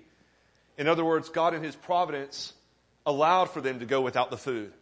In 0.77 0.87
other 0.87 1.05
words, 1.05 1.29
God 1.29 1.53
in 1.53 1.63
His 1.63 1.75
providence 1.75 2.53
allowed 3.05 3.49
for 3.49 3.61
them 3.61 3.79
to 3.79 3.85
go 3.85 4.01
without 4.01 4.29
the 4.29 4.37
food. 4.37 4.73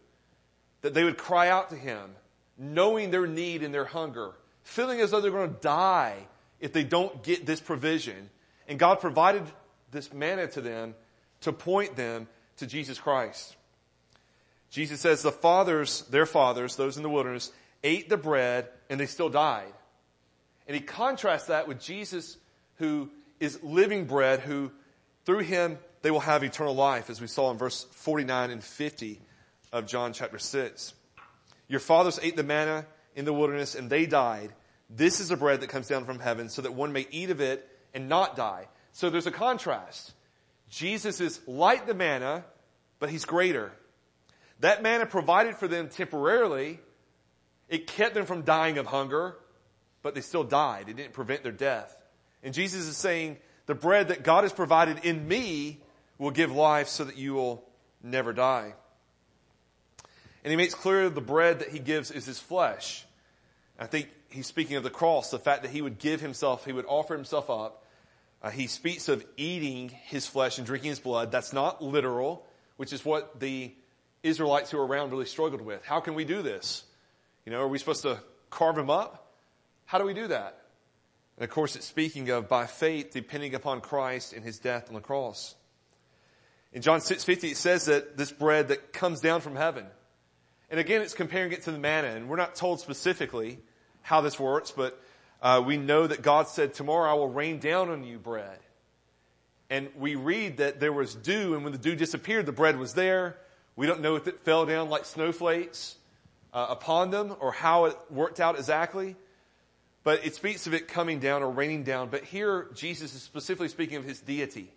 That 0.82 0.94
they 0.94 1.04
would 1.04 1.18
cry 1.18 1.50
out 1.50 1.70
to 1.70 1.76
Him 1.76 2.16
knowing 2.58 3.10
their 3.10 3.26
need 3.26 3.64
and 3.64 3.74
their 3.74 3.86
hunger, 3.86 4.32
feeling 4.64 5.00
as 5.00 5.12
though 5.12 5.22
they're 5.22 5.32
going 5.32 5.54
to 5.54 5.62
die 5.62 6.16
if 6.60 6.74
they 6.74 6.84
don't 6.84 7.24
get 7.24 7.46
this 7.46 7.62
provision. 7.62 8.30
And 8.68 8.78
God 8.78 9.00
provided 9.00 9.44
this 9.92 10.12
manna 10.14 10.48
to 10.48 10.62
them 10.62 10.94
to 11.42 11.54
point 11.54 11.96
them 11.96 12.28
to 12.60 12.68
Jesus 12.68 13.00
Christ. 13.00 13.56
Jesus 14.70 15.02
says 15.02 15.22
the 15.22 15.32
fathers, 15.32 16.04
their 16.10 16.26
fathers, 16.26 16.76
those 16.76 16.98
in 16.98 17.04
the 17.04 17.10
wilderness, 17.10 17.52
ate 17.84 18.10
the 18.10 18.18
bread 18.18 18.70
and 18.90 19.00
they 19.00 19.06
still 19.08 19.30
died. 19.30 19.74
And 20.68 20.76
he 20.76 20.82
contrasts 20.82 21.48
that 21.48 21.68
with 21.68 21.82
Jesus 21.82 22.38
who 22.76 23.10
is 23.40 23.64
living 23.64 24.06
bread, 24.06 24.42
who 24.42 24.72
through 25.26 25.40
him 25.40 25.80
they 26.02 26.12
will 26.12 26.20
have 26.20 26.44
eternal 26.44 26.76
life, 26.76 27.10
as 27.10 27.20
we 27.20 27.28
saw 27.28 27.52
in 27.52 27.58
verse 27.58 27.86
49 27.92 28.52
and 28.52 28.64
50 28.64 29.20
of 29.72 29.88
John 29.88 30.14
chapter 30.14 30.38
6. 30.38 30.94
Your 31.68 31.80
fathers 31.80 32.20
ate 32.22 32.36
the 32.36 32.44
manna 32.44 32.86
in 33.16 33.26
the 33.26 33.34
wilderness 33.34 33.76
and 33.76 33.90
they 33.90 34.06
died. 34.06 34.54
This 34.90 35.20
is 35.20 35.30
the 35.30 35.38
bread 35.38 35.62
that 35.62 35.70
comes 35.70 35.88
down 35.88 36.06
from 36.06 36.20
heaven 36.20 36.50
so 36.50 36.62
that 36.62 36.74
one 36.74 36.94
may 36.94 37.08
eat 37.12 37.30
of 37.30 37.42
it 37.42 37.68
and 37.94 38.10
not 38.10 38.36
die. 38.36 38.68
So 38.92 39.10
there's 39.10 39.28
a 39.28 39.32
contrast. 39.32 40.14
Jesus 40.70 41.20
is 41.22 41.40
like 41.48 41.88
the 41.88 41.94
manna, 41.94 42.46
but 43.00 43.10
he's 43.10 43.26
greater. 43.26 43.72
That 44.60 44.84
manna 44.84 45.06
provided 45.06 45.56
for 45.56 45.68
them 45.68 45.90
temporarily. 45.90 46.80
It 47.70 47.88
kept 47.88 48.14
them 48.14 48.26
from 48.26 48.44
dying 48.44 48.78
of 48.78 48.86
hunger, 48.86 49.36
but 50.02 50.16
they 50.16 50.22
still 50.22 50.44
died. 50.44 50.90
It 50.90 50.98
didn't 50.98 51.14
prevent 51.14 51.44
their 51.44 51.52
death. 51.52 51.96
And 52.44 52.54
Jesus 52.54 52.88
is 52.88 52.98
saying, 52.98 53.38
the 53.66 53.76
bread 53.76 54.08
that 54.08 54.24
God 54.24 54.44
has 54.44 54.54
provided 54.54 55.06
in 55.06 55.28
me 55.28 55.80
will 56.18 56.32
give 56.32 56.52
life 56.52 56.88
so 56.88 57.04
that 57.04 57.18
you 57.18 57.34
will 57.34 57.64
never 58.02 58.34
die. 58.34 58.74
And 60.44 60.52
he 60.52 60.58
makes 60.58 60.74
clear 60.74 61.10
the 61.10 61.22
bread 61.22 61.60
that 61.60 61.70
he 61.70 61.80
gives 61.80 62.12
is 62.12 62.26
his 62.26 62.40
flesh. 62.40 63.06
I 63.78 63.86
think 63.86 64.10
he's 64.30 64.48
speaking 64.48 64.76
of 64.76 64.84
the 64.84 64.90
cross, 64.90 65.32
the 65.32 65.40
fact 65.40 65.64
that 65.64 65.72
he 65.72 65.82
would 65.82 66.00
give 66.00 66.22
himself, 66.22 66.66
he 66.66 66.74
would 66.74 66.86
offer 66.86 67.16
himself 67.16 67.50
up. 67.50 67.86
Uh, 68.42 68.50
he 68.50 68.68
speaks 68.68 69.10
of 69.10 69.26
eating 69.36 69.90
his 69.90 70.26
flesh 70.26 70.58
and 70.58 70.66
drinking 70.66 70.90
his 70.90 71.00
blood. 71.00 71.32
That's 71.32 71.52
not 71.52 71.84
literal, 71.84 72.46
which 72.78 72.94
is 72.94 73.04
what 73.04 73.40
the 73.40 73.74
Israelites 74.24 74.72
who 74.72 74.78
were 74.78 74.86
around 74.86 75.12
really 75.12 75.26
struggled 75.26 75.62
with. 75.62 75.84
How 75.84 76.00
can 76.00 76.14
we 76.14 76.24
do 76.24 76.42
this? 76.42 76.84
You 77.46 77.52
know, 77.52 77.62
are 77.62 77.68
we 77.68 77.78
supposed 77.78 78.04
to 78.04 78.20
carve 78.50 78.78
him 78.78 78.90
up? 78.90 79.34
How 79.86 79.98
do 79.98 80.06
we 80.06 80.14
do 80.14 80.28
that? 80.28 80.62
And 81.38 81.44
of 81.44 81.50
course, 81.50 81.76
it's 81.76 81.86
speaking 81.86 82.30
of 82.30 82.48
by 82.48 82.66
faith, 82.66 83.12
depending 83.12 83.56
upon 83.56 83.82
Christ 83.82 84.34
and 84.34 84.44
his 84.44 84.60
death 84.60 84.90
on 84.90 84.94
the 84.94 85.02
cross. 85.02 85.56
In 86.72 86.82
John 86.82 87.00
6:50, 87.00 87.52
it 87.52 87.58
says 87.58 87.86
that 87.86 88.18
this 88.18 88.32
bread 88.32 88.68
that 88.68 88.94
comes 88.94 89.22
down 89.22 89.42
from 89.42 89.56
heaven. 89.56 89.88
And 90.70 90.80
again, 90.80 91.02
it's 91.02 91.14
comparing 91.14 91.52
it 91.52 91.64
to 91.64 91.72
the 91.72 91.80
manna, 91.80 92.10
and 92.10 92.30
we're 92.30 92.36
not 92.36 92.56
told 92.56 92.80
specifically 92.80 93.60
how 94.02 94.22
this 94.22 94.40
works, 94.40 94.72
but 94.72 95.02
uh, 95.42 95.64
we 95.66 95.78
know 95.78 96.08
that 96.08 96.22
God 96.22 96.48
said, 96.48 96.74
"Tomorrow 96.74 97.10
I 97.10 97.14
will 97.14 97.30
rain 97.30 97.60
down 97.60 97.90
on 97.90 98.04
you 98.04 98.18
bread." 98.18 98.60
And 99.70 99.90
we 99.96 100.16
read 100.16 100.58
that 100.58 100.80
there 100.80 100.92
was 100.92 101.14
dew, 101.14 101.54
and 101.54 101.64
when 101.64 101.72
the 101.72 101.78
dew 101.78 101.96
disappeared, 101.96 102.46
the 102.46 102.52
bread 102.52 102.78
was 102.78 102.94
there. 102.94 103.38
We 103.76 103.86
don't 103.86 104.02
know 104.02 104.16
if 104.16 104.28
it 104.28 104.40
fell 104.42 104.66
down 104.66 104.90
like 104.90 105.06
snowflakes 105.06 105.96
uh, 106.54 106.68
upon 106.70 107.12
them 107.12 107.36
or 107.40 107.52
how 107.52 107.86
it 107.86 107.98
worked 108.10 108.40
out 108.40 108.58
exactly. 108.58 109.16
But 110.04 110.26
it 110.26 110.34
speaks 110.34 110.66
of 110.66 110.74
it 110.74 110.88
coming 110.88 111.20
down 111.20 111.44
or 111.44 111.52
raining 111.52 111.84
down. 111.84 112.10
But 112.10 112.24
here, 112.24 112.68
Jesus 112.74 113.14
is 113.14 113.22
specifically 113.22 113.68
speaking 113.68 113.98
of 113.98 114.04
his 114.04 114.20
deity. 114.20 114.74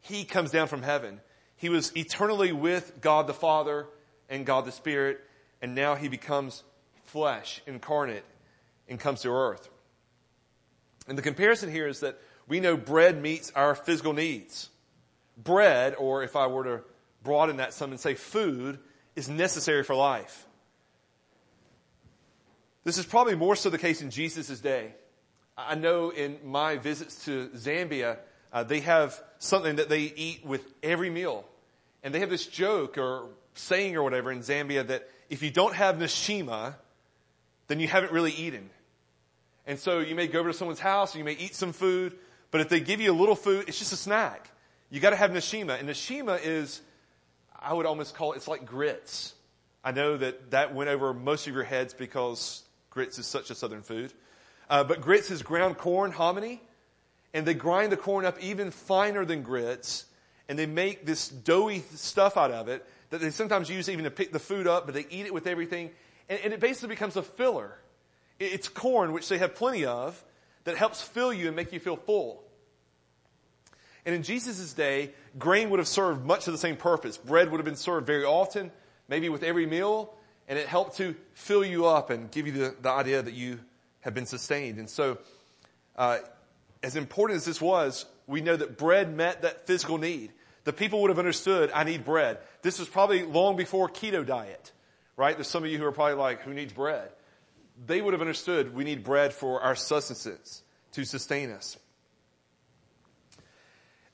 He 0.00 0.24
comes 0.24 0.50
down 0.50 0.68
from 0.68 0.82
heaven. 0.82 1.20
He 1.56 1.68
was 1.68 1.92
eternally 1.96 2.52
with 2.52 3.00
God 3.00 3.26
the 3.26 3.34
Father 3.34 3.86
and 4.28 4.44
God 4.44 4.64
the 4.64 4.72
Spirit, 4.72 5.20
and 5.62 5.74
now 5.74 5.94
he 5.94 6.08
becomes 6.08 6.62
flesh, 7.06 7.62
incarnate, 7.66 8.24
and 8.88 9.00
comes 9.00 9.22
to 9.22 9.30
earth. 9.30 9.68
And 11.08 11.16
the 11.16 11.22
comparison 11.22 11.70
here 11.70 11.88
is 11.88 12.00
that 12.00 12.20
we 12.46 12.60
know 12.60 12.76
bread 12.76 13.20
meets 13.20 13.50
our 13.52 13.74
physical 13.74 14.12
needs. 14.12 14.68
Bread, 15.36 15.94
or 15.98 16.22
if 16.22 16.36
I 16.36 16.46
were 16.46 16.64
to 16.64 16.80
broaden 17.22 17.56
that 17.56 17.72
some 17.72 17.90
and 17.90 17.98
say 17.98 18.14
food, 18.14 18.78
is 19.16 19.28
necessary 19.28 19.82
for 19.82 19.94
life. 19.94 20.46
This 22.84 22.98
is 22.98 23.06
probably 23.06 23.34
more 23.34 23.56
so 23.56 23.70
the 23.70 23.78
case 23.78 24.02
in 24.02 24.10
Jesus' 24.10 24.60
day. 24.60 24.94
I 25.56 25.74
know 25.74 26.10
in 26.10 26.38
my 26.44 26.76
visits 26.76 27.24
to 27.24 27.48
Zambia, 27.48 28.18
uh, 28.52 28.62
they 28.62 28.80
have 28.80 29.20
something 29.38 29.76
that 29.76 29.88
they 29.88 30.02
eat 30.02 30.44
with 30.44 30.62
every 30.82 31.10
meal. 31.10 31.44
And 32.02 32.14
they 32.14 32.20
have 32.20 32.30
this 32.30 32.46
joke 32.46 32.96
or 32.96 33.28
saying 33.54 33.96
or 33.96 34.02
whatever 34.02 34.30
in 34.30 34.40
Zambia 34.40 34.86
that 34.86 35.08
if 35.28 35.42
you 35.42 35.50
don't 35.50 35.74
have 35.74 35.96
nshima, 35.96 36.74
then 37.66 37.80
you 37.80 37.88
haven't 37.88 38.12
really 38.12 38.32
eaten. 38.32 38.70
And 39.68 39.78
so 39.78 39.98
you 39.98 40.14
may 40.14 40.26
go 40.26 40.40
over 40.40 40.50
to 40.50 40.56
someone's 40.56 40.80
house, 40.80 41.12
and 41.12 41.18
you 41.18 41.24
may 41.26 41.34
eat 41.34 41.54
some 41.54 41.74
food, 41.74 42.14
but 42.50 42.62
if 42.62 42.70
they 42.70 42.80
give 42.80 43.02
you 43.02 43.12
a 43.12 43.14
little 43.14 43.36
food, 43.36 43.68
it's 43.68 43.78
just 43.78 43.92
a 43.92 43.96
snack. 43.96 44.50
You 44.88 44.98
gotta 44.98 45.14
have 45.14 45.30
nshima. 45.30 45.78
And 45.78 45.86
nshima 45.90 46.40
is, 46.42 46.80
I 47.60 47.74
would 47.74 47.84
almost 47.84 48.14
call 48.14 48.32
it, 48.32 48.36
it's 48.36 48.48
like 48.48 48.64
grits. 48.64 49.34
I 49.84 49.92
know 49.92 50.16
that 50.16 50.52
that 50.52 50.74
went 50.74 50.88
over 50.88 51.12
most 51.12 51.46
of 51.46 51.52
your 51.52 51.64
heads 51.64 51.92
because 51.92 52.62
grits 52.88 53.18
is 53.18 53.26
such 53.26 53.50
a 53.50 53.54
southern 53.54 53.82
food. 53.82 54.14
Uh, 54.70 54.84
but 54.84 55.02
grits 55.02 55.30
is 55.30 55.42
ground 55.42 55.76
corn, 55.76 56.12
hominy, 56.12 56.62
and 57.34 57.46
they 57.46 57.52
grind 57.52 57.92
the 57.92 57.98
corn 57.98 58.24
up 58.24 58.40
even 58.40 58.70
finer 58.70 59.26
than 59.26 59.42
grits, 59.42 60.06
and 60.48 60.58
they 60.58 60.64
make 60.64 61.04
this 61.04 61.28
doughy 61.28 61.84
stuff 61.94 62.38
out 62.38 62.52
of 62.52 62.68
it 62.68 62.86
that 63.10 63.20
they 63.20 63.30
sometimes 63.30 63.68
use 63.68 63.90
even 63.90 64.04
to 64.04 64.10
pick 64.10 64.32
the 64.32 64.38
food 64.38 64.66
up, 64.66 64.86
but 64.86 64.94
they 64.94 65.04
eat 65.10 65.26
it 65.26 65.34
with 65.34 65.46
everything, 65.46 65.90
and, 66.30 66.40
and 66.40 66.54
it 66.54 66.60
basically 66.60 66.88
becomes 66.88 67.16
a 67.16 67.22
filler. 67.22 67.76
It's 68.38 68.68
corn, 68.68 69.12
which 69.12 69.28
they 69.28 69.38
have 69.38 69.54
plenty 69.54 69.84
of, 69.84 70.22
that 70.64 70.76
helps 70.76 71.02
fill 71.02 71.32
you 71.32 71.46
and 71.46 71.56
make 71.56 71.72
you 71.72 71.80
feel 71.80 71.96
full. 71.96 72.42
And 74.06 74.14
in 74.14 74.22
Jesus' 74.22 74.72
day, 74.72 75.12
grain 75.38 75.70
would 75.70 75.78
have 75.78 75.88
served 75.88 76.24
much 76.24 76.46
of 76.46 76.52
the 76.52 76.58
same 76.58 76.76
purpose. 76.76 77.16
Bread 77.18 77.50
would 77.50 77.58
have 77.58 77.64
been 77.64 77.76
served 77.76 78.06
very 78.06 78.24
often, 78.24 78.70
maybe 79.08 79.28
with 79.28 79.42
every 79.42 79.66
meal, 79.66 80.14
and 80.48 80.58
it 80.58 80.66
helped 80.66 80.96
to 80.96 81.14
fill 81.34 81.64
you 81.64 81.86
up 81.86 82.10
and 82.10 82.30
give 82.30 82.46
you 82.46 82.52
the, 82.52 82.74
the 82.80 82.90
idea 82.90 83.22
that 83.22 83.34
you 83.34 83.60
have 84.00 84.14
been 84.14 84.26
sustained. 84.26 84.78
And 84.78 84.88
so, 84.88 85.18
uh, 85.96 86.18
as 86.82 86.96
important 86.96 87.36
as 87.36 87.44
this 87.44 87.60
was, 87.60 88.06
we 88.26 88.40
know 88.40 88.56
that 88.56 88.78
bread 88.78 89.14
met 89.14 89.42
that 89.42 89.66
physical 89.66 89.98
need. 89.98 90.32
The 90.64 90.72
people 90.72 91.02
would 91.02 91.08
have 91.08 91.18
understood, 91.18 91.70
I 91.74 91.84
need 91.84 92.04
bread. 92.04 92.38
This 92.62 92.78
was 92.78 92.88
probably 92.88 93.24
long 93.24 93.56
before 93.56 93.88
keto 93.88 94.24
diet, 94.24 94.72
right? 95.16 95.36
There's 95.36 95.48
some 95.48 95.64
of 95.64 95.70
you 95.70 95.78
who 95.78 95.84
are 95.84 95.92
probably 95.92 96.16
like, 96.16 96.42
who 96.42 96.54
needs 96.54 96.72
bread? 96.72 97.10
They 97.86 98.00
would 98.00 98.12
have 98.12 98.20
understood 98.20 98.74
we 98.74 98.84
need 98.84 99.04
bread 99.04 99.32
for 99.32 99.60
our 99.60 99.76
sustenance 99.76 100.62
to 100.92 101.04
sustain 101.04 101.50
us. 101.50 101.76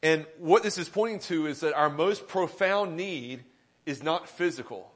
And 0.02 0.26
what 0.38 0.62
this 0.62 0.76
is 0.76 0.88
pointing 0.88 1.20
to 1.20 1.46
is 1.46 1.60
that 1.60 1.72
our 1.72 1.88
most 1.88 2.28
profound 2.28 2.96
need 2.96 3.42
is 3.86 4.02
not 4.02 4.28
physical. 4.28 4.92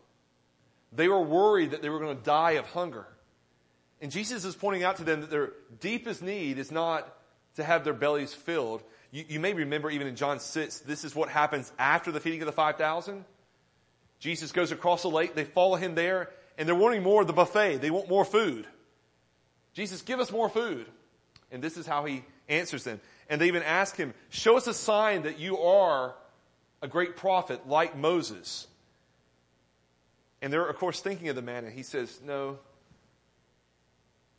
They 0.93 1.09
were 1.09 1.23
worried 1.23 1.71
that 1.71 1.81
they 1.81 1.89
were 1.89 1.99
going 1.99 2.17
to 2.17 2.23
die 2.23 2.53
of 2.53 2.67
hunger. 2.67 3.07
And 4.01 4.13
Jesus 4.13 4.45
is 4.45 4.55
pointing 4.55 4.85
out 4.85 4.97
to 4.97 5.05
them 5.05 5.23
that 5.23 5.31
their 5.31 5.53
deepest 5.81 6.23
need 6.23 6.59
is 6.59 6.71
not 6.71 7.13
to 7.57 7.65
have 7.65 7.85
their 7.85 7.95
bellies 7.95 8.33
filled. 8.33 8.83
You, 9.11 9.25
you, 9.29 9.41
may 9.41 9.53
remember 9.53 9.91
even 9.91 10.07
in 10.07 10.15
John 10.15 10.41
6, 10.41 10.81
this 10.81 11.05
is 11.05 11.15
what 11.15 11.29
happens 11.29 11.73
after 11.79 12.13
the 12.13 12.21
feeding 12.21 12.43
of 12.43 12.47
the 12.47 12.53
5,000. 12.53 13.25
Jesus 14.21 14.53
goes 14.53 14.73
across 14.73 15.03
the 15.03 15.09
lake, 15.09 15.35
they 15.35 15.45
follow 15.45 15.77
him 15.77 15.95
there, 15.95 16.31
and 16.59 16.69
they're 16.69 16.75
wanting 16.75 17.03
more 17.03 17.23
of 17.23 17.27
the 17.27 17.33
buffet. 17.33 17.79
They 17.79 17.91
want 17.91 18.09
more 18.09 18.25
food. 18.25 18.67
Jesus, 19.73 20.03
give 20.03 20.21
us 20.21 20.31
more 20.31 20.49
food. 20.49 20.87
And 21.51 21.63
this 21.63 21.77
is 21.77 21.87
how 21.87 22.05
he 22.05 22.25
answers 22.49 22.85
them. 22.85 23.01
And 23.31 23.41
they 23.41 23.47
even 23.47 23.63
ask 23.63 23.97
him, 23.97 24.13
show 24.29 24.57
us 24.57 24.67
a 24.67 24.75
sign 24.75 25.23
that 25.23 25.39
you 25.39 25.59
are 25.59 26.15
a 26.83 26.89
great 26.89 27.17
prophet 27.17 27.69
like 27.69 27.97
Moses. 27.97 28.67
And 30.43 30.53
they're, 30.53 30.67
of 30.67 30.77
course, 30.77 31.01
thinking 31.01 31.29
of 31.29 31.37
the 31.37 31.43
manna. 31.43 31.71
He 31.71 31.83
says, 31.83 32.21
no, 32.25 32.59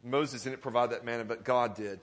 Moses 0.04 0.44
didn't 0.44 0.62
provide 0.62 0.92
that 0.92 1.06
manna, 1.06 1.24
but 1.24 1.44
God 1.44 1.76
did. 1.76 2.00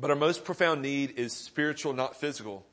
But 0.00 0.10
our 0.10 0.16
most 0.16 0.44
profound 0.44 0.82
need 0.82 1.18
is 1.18 1.32
spiritual, 1.32 1.92
not 1.92 2.16
physical. 2.16 2.64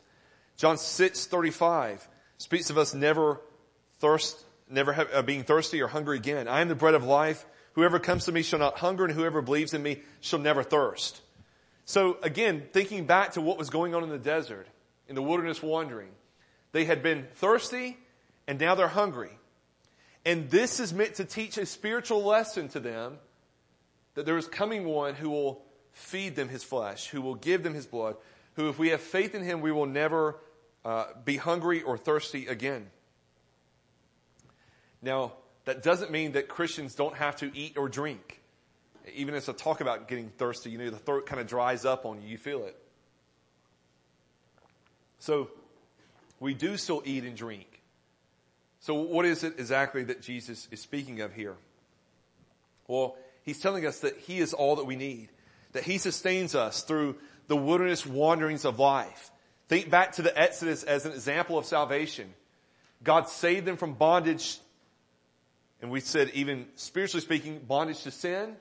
John 0.57 0.77
6, 0.77 1.25
35 1.25 2.07
speaks 2.37 2.69
of 2.69 2.77
us 2.77 2.93
never 2.93 3.39
thirst, 3.99 4.43
never 4.71 4.93
have, 4.93 5.09
uh, 5.13 5.21
being 5.21 5.43
thirsty 5.43 5.81
or 5.81 5.87
hungry 5.87 6.17
again. 6.17 6.47
I 6.47 6.61
am 6.61 6.67
the 6.67 6.75
bread 6.75 6.95
of 6.95 7.03
life. 7.03 7.45
Whoever 7.73 7.99
comes 7.99 8.25
to 8.25 8.31
me 8.31 8.41
shall 8.41 8.59
not 8.59 8.77
hunger 8.77 9.05
and 9.05 9.13
whoever 9.13 9.41
believes 9.41 9.73
in 9.73 9.81
me 9.83 10.01
shall 10.19 10.39
never 10.39 10.63
thirst. 10.63 11.21
So 11.85 12.17
again, 12.23 12.63
thinking 12.71 13.05
back 13.05 13.33
to 13.33 13.41
what 13.41 13.57
was 13.57 13.69
going 13.69 13.95
on 13.95 14.03
in 14.03 14.09
the 14.09 14.17
desert, 14.17 14.67
in 15.07 15.15
the 15.15 15.21
wilderness 15.21 15.61
wandering, 15.61 16.09
they 16.71 16.85
had 16.85 17.03
been 17.03 17.27
thirsty 17.35 17.97
and 18.47 18.59
now 18.59 18.75
they're 18.75 18.87
hungry. 18.87 19.31
And 20.25 20.49
this 20.49 20.79
is 20.79 20.93
meant 20.93 21.15
to 21.15 21.25
teach 21.25 21.57
a 21.57 21.65
spiritual 21.65 22.23
lesson 22.23 22.67
to 22.69 22.79
them 22.79 23.17
that 24.13 24.25
there 24.25 24.37
is 24.37 24.47
coming 24.47 24.85
one 24.85 25.15
who 25.15 25.29
will 25.29 25.63
feed 25.93 26.35
them 26.35 26.49
his 26.49 26.63
flesh, 26.63 27.07
who 27.07 27.21
will 27.21 27.35
give 27.35 27.63
them 27.63 27.73
his 27.73 27.85
blood, 27.85 28.15
who, 28.55 28.69
if 28.69 28.77
we 28.77 28.89
have 28.89 29.01
faith 29.01 29.33
in 29.33 29.43
him, 29.43 29.61
we 29.61 29.71
will 29.71 29.85
never 29.85 30.37
uh, 30.83 31.05
be 31.23 31.37
hungry 31.37 31.81
or 31.81 31.97
thirsty 31.97 32.47
again. 32.47 32.89
Now, 35.01 35.33
that 35.65 35.83
doesn't 35.83 36.11
mean 36.11 36.33
that 36.33 36.47
Christians 36.47 36.95
don't 36.95 37.15
have 37.15 37.37
to 37.37 37.55
eat 37.55 37.77
or 37.77 37.89
drink. 37.89 38.41
even 39.13 39.33
as 39.33 39.49
I 39.49 39.53
talk 39.53 39.81
about 39.81 40.07
getting 40.07 40.29
thirsty, 40.29 40.69
you 40.69 40.77
know, 40.77 40.89
the 40.89 40.97
throat 40.97 41.25
kind 41.25 41.41
of 41.41 41.47
dries 41.47 41.85
up 41.85 42.05
on 42.05 42.21
you. 42.21 42.27
You 42.27 42.37
feel 42.37 42.65
it. 42.65 42.77
So 45.19 45.49
we 46.39 46.53
do 46.53 46.77
still 46.77 47.01
eat 47.05 47.23
and 47.23 47.35
drink. 47.35 47.81
So 48.79 48.95
what 48.95 49.25
is 49.25 49.43
it 49.43 49.55
exactly 49.59 50.03
that 50.05 50.21
Jesus 50.21 50.67
is 50.71 50.81
speaking 50.81 51.21
of 51.21 51.33
here? 51.33 51.55
Well, 52.87 53.15
he's 53.43 53.59
telling 53.59 53.85
us 53.85 53.99
that 53.99 54.17
he 54.17 54.39
is 54.39 54.53
all 54.53 54.77
that 54.77 54.85
we 54.85 54.95
need, 54.95 55.29
that 55.73 55.83
he 55.83 55.97
sustains 55.97 56.55
us 56.55 56.83
through 56.83 57.17
the 57.47 57.55
wilderness 57.55 58.05
wanderings 58.05 58.65
of 58.65 58.79
life. 58.79 59.31
Think 59.67 59.89
back 59.89 60.13
to 60.13 60.21
the 60.21 60.37
Exodus 60.37 60.83
as 60.83 61.05
an 61.05 61.11
example 61.11 61.57
of 61.57 61.65
salvation. 61.65 62.33
God 63.03 63.29
saved 63.29 63.65
them 63.65 63.77
from 63.77 63.93
bondage, 63.93 64.59
and 65.81 65.89
we 65.89 65.99
said 65.99 66.29
even 66.33 66.67
spiritually 66.75 67.21
speaking, 67.21 67.59
bondage 67.59 68.03
to 68.03 68.11
sin. 68.11 68.55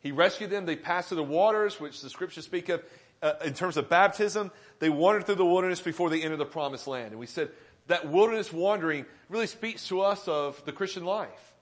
He 0.00 0.12
rescued 0.12 0.50
them. 0.50 0.66
They 0.66 0.76
passed 0.76 1.08
through 1.08 1.16
the 1.16 1.22
waters, 1.22 1.80
which 1.80 2.00
the 2.00 2.10
scriptures 2.10 2.44
speak 2.44 2.68
of 2.68 2.82
uh, 3.22 3.32
in 3.44 3.54
terms 3.54 3.76
of 3.76 3.88
baptism. 3.88 4.50
They 4.78 4.90
wandered 4.90 5.26
through 5.26 5.36
the 5.36 5.46
wilderness 5.46 5.80
before 5.80 6.10
they 6.10 6.22
entered 6.22 6.36
the 6.36 6.44
promised 6.44 6.86
land. 6.86 7.10
And 7.10 7.18
we 7.18 7.26
said 7.26 7.50
that 7.86 8.08
wilderness 8.08 8.52
wandering 8.52 9.06
really 9.28 9.46
speaks 9.46 9.88
to 9.88 10.02
us 10.02 10.28
of 10.28 10.62
the 10.64 10.72
Christian 10.72 11.04
life. 11.04 11.54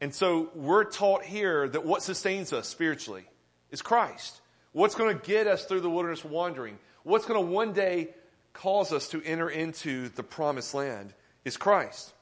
And 0.00 0.14
so 0.14 0.50
we're 0.54 0.84
taught 0.84 1.24
here 1.24 1.68
that 1.68 1.84
what 1.84 2.02
sustains 2.02 2.52
us 2.52 2.66
spiritually 2.66 3.24
is 3.70 3.82
Christ. 3.82 4.40
What's 4.72 4.94
going 4.94 5.16
to 5.16 5.26
get 5.26 5.46
us 5.46 5.64
through 5.64 5.80
the 5.80 5.90
wilderness 5.90 6.24
wandering? 6.24 6.78
What's 7.02 7.26
going 7.26 7.40
to 7.40 7.52
one 7.52 7.72
day 7.72 8.08
cause 8.52 8.92
us 8.92 9.08
to 9.08 9.22
enter 9.22 9.48
into 9.48 10.08
the 10.10 10.22
promised 10.22 10.74
land 10.74 11.12
is 11.44 11.56
Christ. 11.56 12.12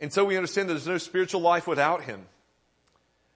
And 0.00 0.12
so 0.12 0.24
we 0.24 0.36
understand 0.36 0.68
that 0.68 0.74
there's 0.74 0.86
no 0.86 0.98
spiritual 0.98 1.40
life 1.40 1.66
without 1.66 2.02
him. 2.02 2.26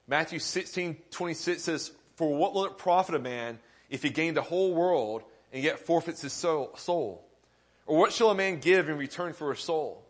Matthew 0.07 0.39
16, 0.39 0.97
26 1.11 1.63
says, 1.63 1.93
For 2.17 2.35
what 2.35 2.55
will 2.55 2.67
it 2.67 2.79
profit 2.79 3.15
a 3.15 3.19
man 3.19 3.59
if 3.91 4.03
he 4.03 4.11
gain 4.11 4.35
the 4.35 4.43
whole 4.43 4.75
world 4.75 5.23
and 5.53 5.63
yet 5.63 5.81
forfeits 5.81 6.23
his 6.23 6.33
soul? 6.33 7.25
Or 7.87 7.99
what 7.99 8.13
shall 8.13 8.31
a 8.31 8.35
man 8.35 8.61
give 8.61 8.89
in 8.89 8.97
return 8.97 9.35
for 9.35 9.53
his 9.53 9.63
soul? 9.63 10.03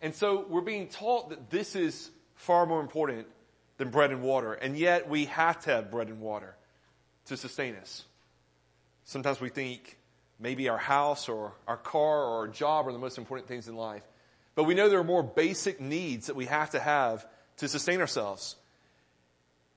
And 0.00 0.14
so 0.14 0.46
we're 0.48 0.62
being 0.62 0.88
taught 0.88 1.30
that 1.30 1.50
this 1.50 1.76
is 1.76 2.10
far 2.34 2.66
more 2.66 2.80
important 2.80 3.26
than 3.76 3.90
bread 3.90 4.10
and 4.10 4.22
water. 4.22 4.54
And 4.54 4.76
yet 4.76 5.08
we 5.08 5.26
have 5.26 5.60
to 5.64 5.70
have 5.70 5.90
bread 5.90 6.08
and 6.08 6.20
water 6.20 6.56
to 7.26 7.36
sustain 7.36 7.76
us. 7.76 8.04
Sometimes 9.04 9.40
we 9.40 9.48
think 9.48 9.98
maybe 10.40 10.68
our 10.68 10.78
house 10.78 11.28
or 11.28 11.52
our 11.68 11.76
car 11.76 12.24
or 12.24 12.38
our 12.40 12.48
job 12.48 12.88
are 12.88 12.92
the 12.92 12.98
most 12.98 13.18
important 13.18 13.48
things 13.48 13.68
in 13.68 13.76
life. 13.76 14.02
But 14.54 14.64
we 14.64 14.74
know 14.74 14.88
there 14.88 14.98
are 14.98 15.04
more 15.04 15.22
basic 15.22 15.80
needs 15.80 16.26
that 16.26 16.36
we 16.36 16.46
have 16.46 16.70
to 16.70 16.80
have 16.80 17.26
to 17.58 17.68
sustain 17.68 18.00
ourselves. 18.00 18.56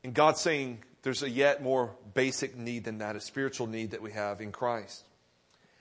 And 0.03 0.13
God's 0.13 0.41
saying 0.41 0.83
there's 1.01 1.23
a 1.23 1.29
yet 1.29 1.63
more 1.63 1.95
basic 2.13 2.57
need 2.57 2.83
than 2.83 2.99
that, 2.99 3.15
a 3.15 3.21
spiritual 3.21 3.67
need 3.67 3.91
that 3.91 4.01
we 4.01 4.11
have 4.11 4.41
in 4.41 4.51
Christ. 4.51 5.03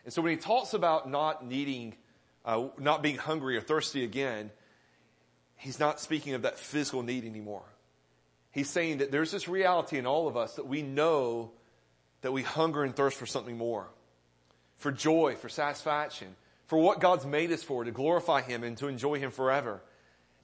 And 0.04 0.12
so 0.12 0.22
when 0.22 0.32
he 0.32 0.36
talks 0.36 0.74
about 0.74 1.10
not 1.10 1.46
needing, 1.46 1.94
uh, 2.44 2.68
not 2.78 3.02
being 3.02 3.16
hungry 3.16 3.56
or 3.56 3.60
thirsty 3.60 4.04
again, 4.04 4.50
he's 5.56 5.80
not 5.80 5.98
speaking 6.00 6.34
of 6.34 6.42
that 6.42 6.58
physical 6.58 7.02
need 7.02 7.24
anymore. 7.24 7.64
He's 8.50 8.70
saying 8.70 8.98
that 8.98 9.10
there's 9.10 9.32
this 9.32 9.48
reality 9.48 9.98
in 9.98 10.06
all 10.06 10.28
of 10.28 10.36
us 10.36 10.54
that 10.54 10.66
we 10.66 10.82
know 10.82 11.50
that 12.20 12.32
we 12.32 12.42
hunger 12.42 12.84
and 12.84 12.94
thirst 12.94 13.16
for 13.18 13.26
something 13.26 13.58
more. 13.58 13.88
For 14.76 14.92
joy, 14.92 15.36
for 15.36 15.48
satisfaction, 15.48 16.36
for 16.66 16.78
what 16.78 17.00
God's 17.00 17.26
made 17.26 17.52
us 17.52 17.62
for, 17.62 17.84
to 17.84 17.90
glorify 17.90 18.40
Him 18.40 18.64
and 18.64 18.76
to 18.78 18.88
enjoy 18.88 19.18
Him 19.18 19.30
forever. 19.30 19.80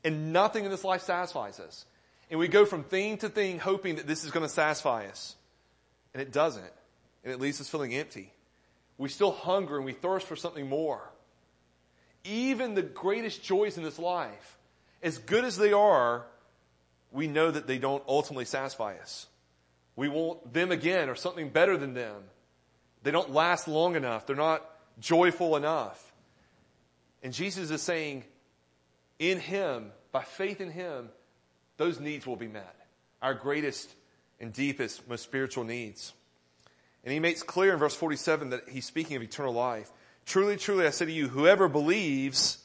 And 0.05 0.33
nothing 0.33 0.65
in 0.65 0.71
this 0.71 0.85
life 0.85 1.03
satisfies 1.03 1.61
us. 1.61 1.85
And 2.31 2.39
we 2.39 2.49
go 2.49 2.65
from 2.65 2.85
thing 2.85 3.19
to 3.19 3.29
thing 3.29 3.59
hoping 3.59 3.97
that 3.97 4.07
this 4.07 4.25
is 4.25 4.31
going 4.31 4.45
to 4.45 4.53
satisfy 4.53 5.07
us. 5.07 5.35
And 6.15 6.23
it 6.23 6.33
doesn't. 6.33 6.73
And 7.25 7.33
it 7.33 7.41
leaves 7.41 7.61
us 7.61 7.69
feeling 7.69 7.95
empty. 7.95 8.33
We 8.99 9.09
still 9.09 9.33
hunger 9.33 9.77
and 9.77 9.85
we 9.85 9.93
thirst 9.93 10.27
for 10.27 10.37
something 10.37 10.69
more. 10.69 11.01
Even 12.25 12.75
the 12.75 12.83
greatest 12.83 13.43
joys 13.43 13.77
in 13.79 13.83
this 13.83 13.99
life, 13.99 14.59
as 15.03 15.19
good 15.19 15.45
as 15.45 15.57
they 15.57 15.73
are, 15.73 16.25
we 17.11 17.27
know 17.27 17.51
that 17.51 17.67
they 17.67 17.79
don't 17.79 18.03
ultimately 18.07 18.45
satisfy 18.45 18.97
us. 18.97 19.27
We 19.97 20.09
want 20.09 20.53
them 20.53 20.71
again 20.71 21.09
or 21.09 21.15
something 21.15 21.49
better 21.49 21.77
than 21.77 21.95
them. 21.95 22.17
They 23.03 23.11
don't 23.11 23.33
last 23.33 23.69
long 23.69 23.97
enough. 23.97 24.27
They're 24.27 24.37
not 24.37 24.65
joyful 25.01 25.57
enough. 25.57 26.10
And 27.23 27.33
Jesus 27.33 27.71
is 27.71 27.83
saying, 27.83 28.25
in 29.19 29.39
Him, 29.39 29.93
by 30.13 30.23
faith 30.23 30.61
in 30.61 30.71
Him, 30.71 31.11
those 31.77 32.01
needs 32.01 32.27
will 32.27 32.37
be 32.37 32.49
met. 32.49 32.75
Our 33.21 33.35
greatest 33.35 33.93
and 34.41 34.53
deepest, 34.53 35.07
most 35.09 35.23
spiritual 35.23 35.65
needs. 35.65 36.13
And 37.05 37.13
He 37.13 37.21
makes 37.21 37.43
clear 37.43 37.73
in 37.73 37.79
verse 37.79 37.95
47 37.95 38.51
that 38.51 38.69
He's 38.69 38.87
speaking 38.87 39.17
of 39.17 39.23
eternal 39.23 39.53
life. 39.53 39.91
Truly, 40.27 40.57
truly, 40.57 40.87
I 40.87 40.91
say 40.91 41.07
to 41.07 41.13
you, 41.13 41.29
whoever 41.29 41.69
believes 41.69 42.59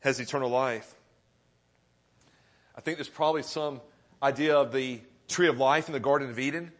has 0.00 0.20
eternal 0.20 0.50
life. 0.50 0.94
I 2.74 2.80
think 2.80 2.98
there's 2.98 3.08
probably 3.08 3.42
some 3.42 3.80
idea 4.22 4.56
of 4.56 4.72
the 4.72 5.00
tree 5.28 5.48
of 5.48 5.58
life 5.58 5.88
in 5.88 5.92
the 5.92 6.00
Garden 6.00 6.30
of 6.30 6.38
Eden. 6.38 6.72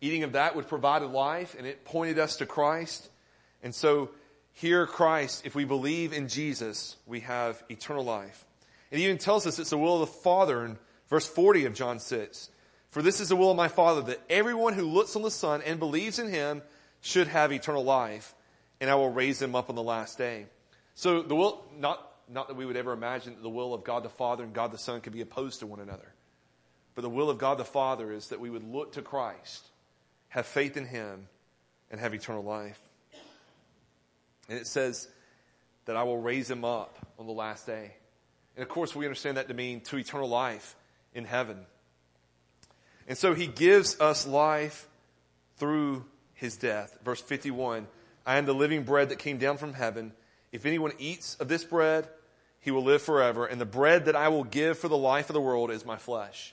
Eating 0.00 0.22
of 0.22 0.32
that 0.32 0.54
would 0.54 0.68
provide 0.68 1.02
life, 1.02 1.56
and 1.58 1.66
it 1.66 1.84
pointed 1.84 2.18
us 2.18 2.36
to 2.36 2.46
Christ. 2.46 3.08
And 3.62 3.74
so, 3.74 4.10
here, 4.56 4.86
Christ, 4.86 5.44
if 5.44 5.54
we 5.54 5.66
believe 5.66 6.14
in 6.14 6.28
Jesus, 6.28 6.96
we 7.04 7.20
have 7.20 7.62
eternal 7.68 8.02
life. 8.02 8.46
It 8.90 9.00
even 9.00 9.18
tells 9.18 9.46
us 9.46 9.58
it's 9.58 9.68
the 9.68 9.76
will 9.76 10.00
of 10.00 10.08
the 10.08 10.14
Father 10.14 10.64
in 10.64 10.78
verse 11.08 11.28
40 11.28 11.66
of 11.66 11.74
John 11.74 11.98
6. 11.98 12.48
For 12.88 13.02
this 13.02 13.20
is 13.20 13.28
the 13.28 13.36
will 13.36 13.50
of 13.50 13.56
my 13.58 13.68
Father, 13.68 14.00
that 14.00 14.22
everyone 14.30 14.72
who 14.72 14.86
looks 14.86 15.14
on 15.14 15.20
the 15.20 15.30
Son 15.30 15.60
and 15.60 15.78
believes 15.78 16.18
in 16.18 16.30
him 16.30 16.62
should 17.02 17.28
have 17.28 17.52
eternal 17.52 17.84
life, 17.84 18.34
and 18.80 18.88
I 18.88 18.94
will 18.94 19.12
raise 19.12 19.42
him 19.42 19.54
up 19.54 19.68
on 19.68 19.76
the 19.76 19.82
last 19.82 20.16
day. 20.16 20.46
So 20.94 21.20
the 21.20 21.36
will, 21.36 21.62
not 21.78 22.10
not 22.26 22.48
that 22.48 22.56
we 22.56 22.64
would 22.64 22.78
ever 22.78 22.92
imagine 22.92 23.34
that 23.34 23.42
the 23.42 23.50
will 23.50 23.74
of 23.74 23.84
God 23.84 24.04
the 24.04 24.08
Father 24.08 24.42
and 24.42 24.54
God 24.54 24.72
the 24.72 24.78
Son 24.78 25.02
could 25.02 25.12
be 25.12 25.20
opposed 25.20 25.60
to 25.60 25.66
one 25.66 25.80
another. 25.80 26.14
But 26.94 27.02
the 27.02 27.10
will 27.10 27.28
of 27.28 27.36
God 27.36 27.58
the 27.58 27.64
Father 27.66 28.10
is 28.10 28.28
that 28.28 28.40
we 28.40 28.48
would 28.48 28.64
look 28.64 28.92
to 28.92 29.02
Christ, 29.02 29.66
have 30.28 30.46
faith 30.46 30.78
in 30.78 30.86
Him, 30.86 31.28
and 31.90 32.00
have 32.00 32.14
eternal 32.14 32.42
life. 32.42 32.80
And 34.48 34.58
it 34.58 34.66
says 34.66 35.08
that 35.86 35.96
I 35.96 36.02
will 36.02 36.18
raise 36.18 36.50
Him 36.50 36.64
up 36.64 36.98
on 37.18 37.26
the 37.26 37.32
last 37.32 37.66
day. 37.66 37.92
And 38.56 38.62
of 38.62 38.68
course, 38.68 38.94
we 38.94 39.04
understand 39.04 39.36
that 39.36 39.48
to 39.48 39.54
mean 39.54 39.80
to 39.82 39.96
eternal 39.96 40.28
life 40.28 40.76
in 41.14 41.24
heaven. 41.24 41.58
And 43.08 43.16
so 43.16 43.34
He 43.34 43.46
gives 43.46 44.00
us 44.00 44.26
life 44.26 44.88
through 45.56 46.04
His 46.34 46.56
death. 46.56 46.98
Verse 47.04 47.20
51 47.20 47.86
I 48.26 48.38
am 48.38 48.46
the 48.46 48.54
living 48.54 48.82
bread 48.82 49.10
that 49.10 49.18
came 49.18 49.38
down 49.38 49.56
from 49.56 49.72
heaven. 49.72 50.12
If 50.50 50.66
anyone 50.66 50.92
eats 50.98 51.36
of 51.36 51.48
this 51.48 51.64
bread, 51.64 52.08
he 52.60 52.72
will 52.72 52.82
live 52.82 53.02
forever. 53.02 53.46
And 53.46 53.60
the 53.60 53.64
bread 53.64 54.06
that 54.06 54.16
I 54.16 54.28
will 54.28 54.42
give 54.42 54.78
for 54.78 54.88
the 54.88 54.96
life 54.96 55.30
of 55.30 55.34
the 55.34 55.40
world 55.40 55.70
is 55.70 55.86
my 55.86 55.96
flesh. 55.96 56.52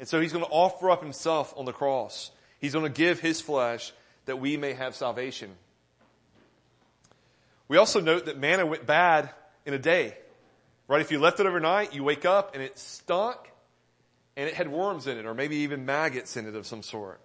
And 0.00 0.08
so 0.08 0.20
he's 0.20 0.32
going 0.32 0.44
to 0.44 0.50
offer 0.50 0.90
up 0.90 1.00
himself 1.00 1.54
on 1.56 1.64
the 1.64 1.72
cross. 1.72 2.32
He's 2.58 2.72
going 2.72 2.84
to 2.84 2.90
give 2.90 3.20
his 3.20 3.40
flesh 3.40 3.92
that 4.26 4.40
we 4.40 4.56
may 4.56 4.72
have 4.72 4.96
salvation. 4.96 5.54
We 7.68 7.76
also 7.76 8.00
note 8.00 8.26
that 8.26 8.38
manna 8.38 8.66
went 8.66 8.86
bad 8.86 9.30
in 9.64 9.74
a 9.74 9.78
day. 9.78 10.16
Right? 10.86 11.00
If 11.00 11.10
you 11.10 11.18
left 11.18 11.40
it 11.40 11.46
overnight, 11.46 11.94
you 11.94 12.04
wake 12.04 12.24
up 12.24 12.54
and 12.54 12.62
it 12.62 12.78
stunk 12.78 13.38
and 14.36 14.48
it 14.48 14.54
had 14.54 14.68
worms 14.68 15.06
in 15.06 15.16
it 15.16 15.24
or 15.24 15.34
maybe 15.34 15.56
even 15.58 15.86
maggots 15.86 16.36
in 16.36 16.46
it 16.46 16.54
of 16.54 16.66
some 16.66 16.82
sort. 16.82 17.20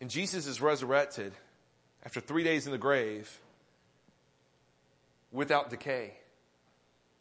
And 0.00 0.10
Jesus 0.10 0.46
is 0.46 0.60
resurrected 0.60 1.32
after 2.04 2.20
three 2.20 2.44
days 2.44 2.66
in 2.66 2.72
the 2.72 2.78
grave 2.78 3.40
without 5.32 5.70
decay. 5.70 6.14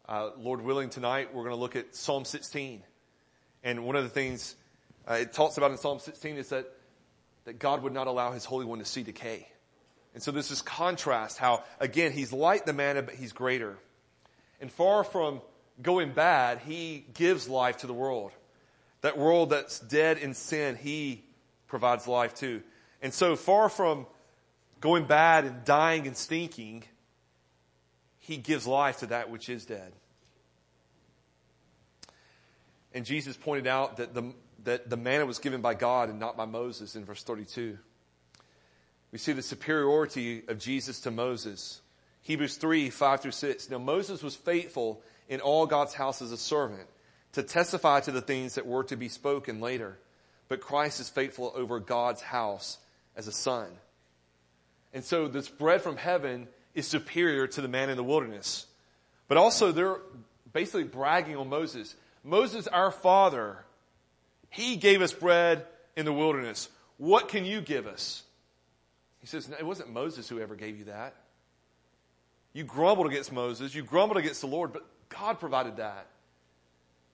Uh, 0.07 0.29
Lord 0.37 0.61
willing, 0.61 0.89
tonight 0.89 1.33
we're 1.33 1.43
going 1.43 1.55
to 1.55 1.59
look 1.59 1.75
at 1.75 1.95
Psalm 1.95 2.23
16. 2.23 2.81
And 3.63 3.85
one 3.85 3.95
of 3.95 4.03
the 4.03 4.09
things 4.09 4.55
uh, 5.09 5.15
it 5.15 5.33
talks 5.33 5.57
about 5.57 5.71
in 5.71 5.77
Psalm 5.77 5.99
16 5.99 6.37
is 6.37 6.49
that, 6.49 6.71
that 7.45 7.59
God 7.59 7.83
would 7.83 7.93
not 7.93 8.07
allow 8.07 8.31
his 8.31 8.45
Holy 8.45 8.65
One 8.65 8.79
to 8.79 8.85
see 8.85 9.03
decay. 9.03 9.47
And 10.17 10.23
so 10.23 10.31
this 10.31 10.49
is 10.49 10.63
contrast 10.63 11.37
how, 11.37 11.63
again, 11.79 12.11
he's 12.11 12.33
like 12.33 12.65
the 12.65 12.73
manna, 12.73 13.03
but 13.03 13.13
he's 13.13 13.33
greater. 13.33 13.77
And 14.59 14.71
far 14.71 15.03
from 15.03 15.41
going 15.79 16.11
bad, 16.13 16.57
he 16.65 17.05
gives 17.13 17.47
life 17.47 17.77
to 17.77 17.87
the 17.87 17.93
world. 17.93 18.31
That 19.01 19.19
world 19.19 19.51
that's 19.51 19.79
dead 19.79 20.17
in 20.17 20.33
sin, 20.33 20.75
he 20.75 21.23
provides 21.67 22.07
life 22.07 22.33
to. 22.37 22.63
And 22.99 23.13
so 23.13 23.35
far 23.35 23.69
from 23.69 24.07
going 24.81 25.05
bad 25.05 25.45
and 25.45 25.63
dying 25.63 26.07
and 26.07 26.17
stinking, 26.17 26.83
he 28.17 28.37
gives 28.37 28.65
life 28.65 29.01
to 29.01 29.05
that 29.05 29.29
which 29.29 29.49
is 29.49 29.67
dead. 29.67 29.93
And 32.91 33.05
Jesus 33.05 33.37
pointed 33.37 33.67
out 33.67 33.97
that 33.97 34.15
the, 34.15 34.33
that 34.63 34.89
the 34.89 34.97
manna 34.97 35.27
was 35.27 35.37
given 35.37 35.61
by 35.61 35.75
God 35.75 36.09
and 36.09 36.19
not 36.19 36.35
by 36.35 36.45
Moses 36.45 36.95
in 36.95 37.05
verse 37.05 37.21
32. 37.21 37.77
We 39.11 39.17
see 39.17 39.33
the 39.33 39.41
superiority 39.41 40.43
of 40.47 40.59
Jesus 40.59 41.01
to 41.01 41.11
Moses. 41.11 41.81
Hebrews 42.23 42.57
3, 42.57 42.89
5 42.89 43.21
through 43.21 43.31
6. 43.31 43.69
Now 43.69 43.77
Moses 43.77 44.21
was 44.21 44.35
faithful 44.35 45.01
in 45.29 45.39
all 45.39 45.65
God's 45.65 45.93
house 45.93 46.21
as 46.21 46.31
a 46.31 46.37
servant, 46.37 46.87
to 47.33 47.43
testify 47.43 47.99
to 48.01 48.11
the 48.11 48.21
things 48.21 48.55
that 48.55 48.65
were 48.65 48.83
to 48.85 48.95
be 48.95 49.09
spoken 49.09 49.59
later. 49.59 49.97
But 50.49 50.61
Christ 50.61 50.99
is 50.99 51.09
faithful 51.09 51.53
over 51.55 51.79
God's 51.79 52.21
house 52.21 52.77
as 53.15 53.27
a 53.27 53.31
son. 53.31 53.67
And 54.93 55.03
so 55.03 55.27
this 55.27 55.49
bread 55.49 55.81
from 55.81 55.97
heaven 55.97 56.47
is 56.73 56.87
superior 56.87 57.47
to 57.47 57.61
the 57.61 57.67
man 57.67 57.89
in 57.89 57.97
the 57.97 58.03
wilderness. 58.03 58.65
But 59.27 59.37
also 59.37 59.71
they're 59.71 59.99
basically 60.53 60.83
bragging 60.83 61.35
on 61.35 61.49
Moses. 61.49 61.95
Moses, 62.23 62.67
our 62.67 62.91
father, 62.91 63.63
he 64.49 64.75
gave 64.77 65.01
us 65.01 65.13
bread 65.13 65.65
in 65.95 66.05
the 66.05 66.13
wilderness. 66.13 66.69
What 66.97 67.27
can 67.27 67.45
you 67.45 67.61
give 67.61 67.87
us? 67.87 68.23
He 69.21 69.27
says, 69.27 69.49
it 69.49 69.65
wasn't 69.65 69.91
Moses 69.91 70.29
who 70.29 70.39
ever 70.39 70.55
gave 70.55 70.77
you 70.77 70.85
that. 70.85 71.15
You 72.53 72.63
grumbled 72.63 73.07
against 73.07 73.31
Moses, 73.31 73.75
you 73.75 73.83
grumbled 73.83 74.17
against 74.17 74.41
the 74.41 74.47
Lord, 74.47 74.73
but 74.73 74.85
God 75.09 75.39
provided 75.39 75.77
that. 75.77 76.07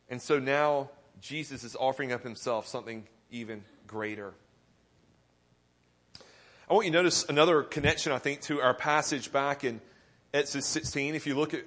And 0.09 0.21
so 0.21 0.39
now 0.39 0.89
Jesus 1.21 1.63
is 1.63 1.75
offering 1.75 2.11
up 2.11 2.23
himself 2.23 2.67
something 2.67 3.05
even 3.31 3.63
greater. 3.87 4.33
I 6.69 6.73
want 6.73 6.85
you 6.85 6.91
to 6.91 6.97
notice 6.97 7.25
another 7.27 7.63
connection, 7.63 8.11
I 8.11 8.19
think, 8.19 8.41
to 8.41 8.61
our 8.61 8.73
passage 8.73 9.31
back 9.31 9.63
in 9.63 9.81
Exodus 10.33 10.65
16. 10.67 11.15
If 11.15 11.27
you 11.27 11.35
look 11.35 11.53
at 11.53 11.65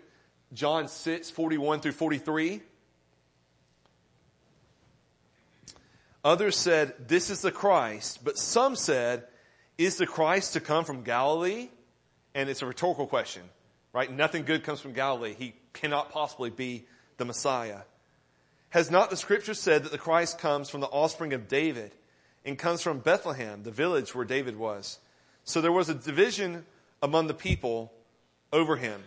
John 0.53 0.89
6, 0.89 1.31
41 1.31 1.81
through 1.81 1.93
43. 1.93 2.61
Others 6.25 6.57
said, 6.57 6.95
This 7.07 7.31
is 7.31 7.43
the 7.43 7.53
Christ. 7.53 8.25
But 8.25 8.39
some 8.39 8.77
said, 8.77 9.25
Is 9.79 9.97
the 9.97 10.07
Christ 10.07 10.55
to 10.55 10.61
come 10.61 10.85
from 10.85 11.03
Galilee? 11.03 11.69
And 12.35 12.49
it's 12.49 12.63
a 12.63 12.67
rhetorical 12.67 13.07
question, 13.07 13.43
right? 13.93 14.11
Nothing 14.11 14.45
good 14.45 14.63
comes 14.63 14.81
from 14.81 14.93
Galilee. 14.93 15.35
He 15.39 15.55
cannot 15.73 16.11
possibly 16.11 16.51
be 16.51 16.85
the 17.17 17.25
Messiah. 17.25 17.81
Has 18.71 18.91
not 18.91 19.11
the 19.11 19.17
scripture 19.17 19.55
said 19.55 19.85
that 19.85 19.93
the 19.93 19.99
Christ 19.99 20.39
comes 20.39 20.69
from 20.69 20.81
the 20.81 20.87
offspring 20.87 21.33
of 21.33 21.49
David 21.49 21.93
and 22.45 22.59
comes 22.59 22.83
from 22.83 22.99
Bethlehem, 22.99 23.63
the 23.63 23.71
village 23.71 24.15
where 24.15 24.25
David 24.25 24.57
was? 24.57 24.99
So 25.45 25.61
there 25.61 25.73
was 25.73 25.89
a 25.89 25.95
division 25.95 26.67
among 27.03 27.27
the 27.27 27.35
people 27.35 27.93
over 28.53 28.77
him. 28.77 29.03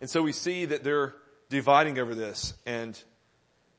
And 0.00 0.10
so 0.10 0.22
we 0.22 0.32
see 0.32 0.66
that 0.66 0.84
they're 0.84 1.14
dividing 1.48 1.98
over 1.98 2.14
this. 2.14 2.54
And 2.66 3.00